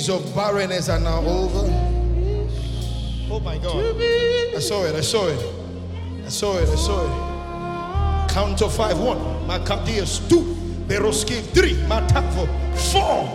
[0.00, 1.66] days of barrenness are now over.
[3.30, 3.96] Oh my God.
[4.56, 4.94] I saw it.
[4.94, 5.38] I saw it.
[6.24, 6.68] I saw it.
[6.68, 8.30] I saw it.
[8.30, 8.98] Count to five.
[8.98, 9.18] One.
[9.46, 10.26] My Macadias.
[10.28, 10.56] Two.
[10.88, 11.42] Beroski.
[11.52, 11.74] Three.
[11.86, 12.48] Matafo.
[12.90, 13.28] Four.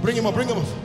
[0.00, 0.34] Bring him up.
[0.34, 0.81] Bring him up.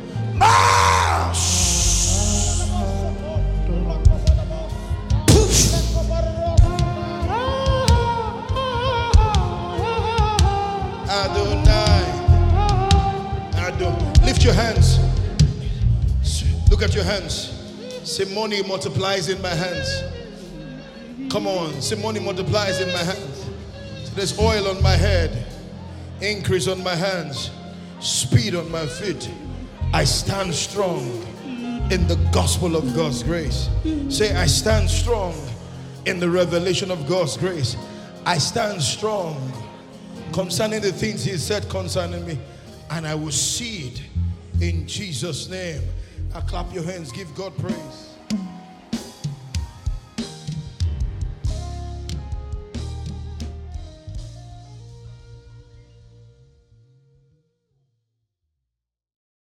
[16.97, 17.53] Your hands.
[18.03, 20.03] Say, money multiplies in my hands.
[21.31, 21.79] Come on.
[21.79, 23.45] Say, money multiplies in my hands.
[24.15, 25.45] There's oil on my head,
[26.21, 27.51] increase on my hands,
[27.99, 29.29] speed on my feet.
[29.93, 31.05] I stand strong
[31.91, 33.69] in the gospel of God's grace.
[34.09, 35.35] Say, I stand strong
[36.07, 37.77] in the revelation of God's grace.
[38.25, 39.51] I stand strong
[40.33, 42.39] concerning the things He said concerning me,
[42.89, 44.01] and I will see it
[44.59, 45.83] in Jesus' name.
[46.33, 48.06] Now clap your hands, give God praise.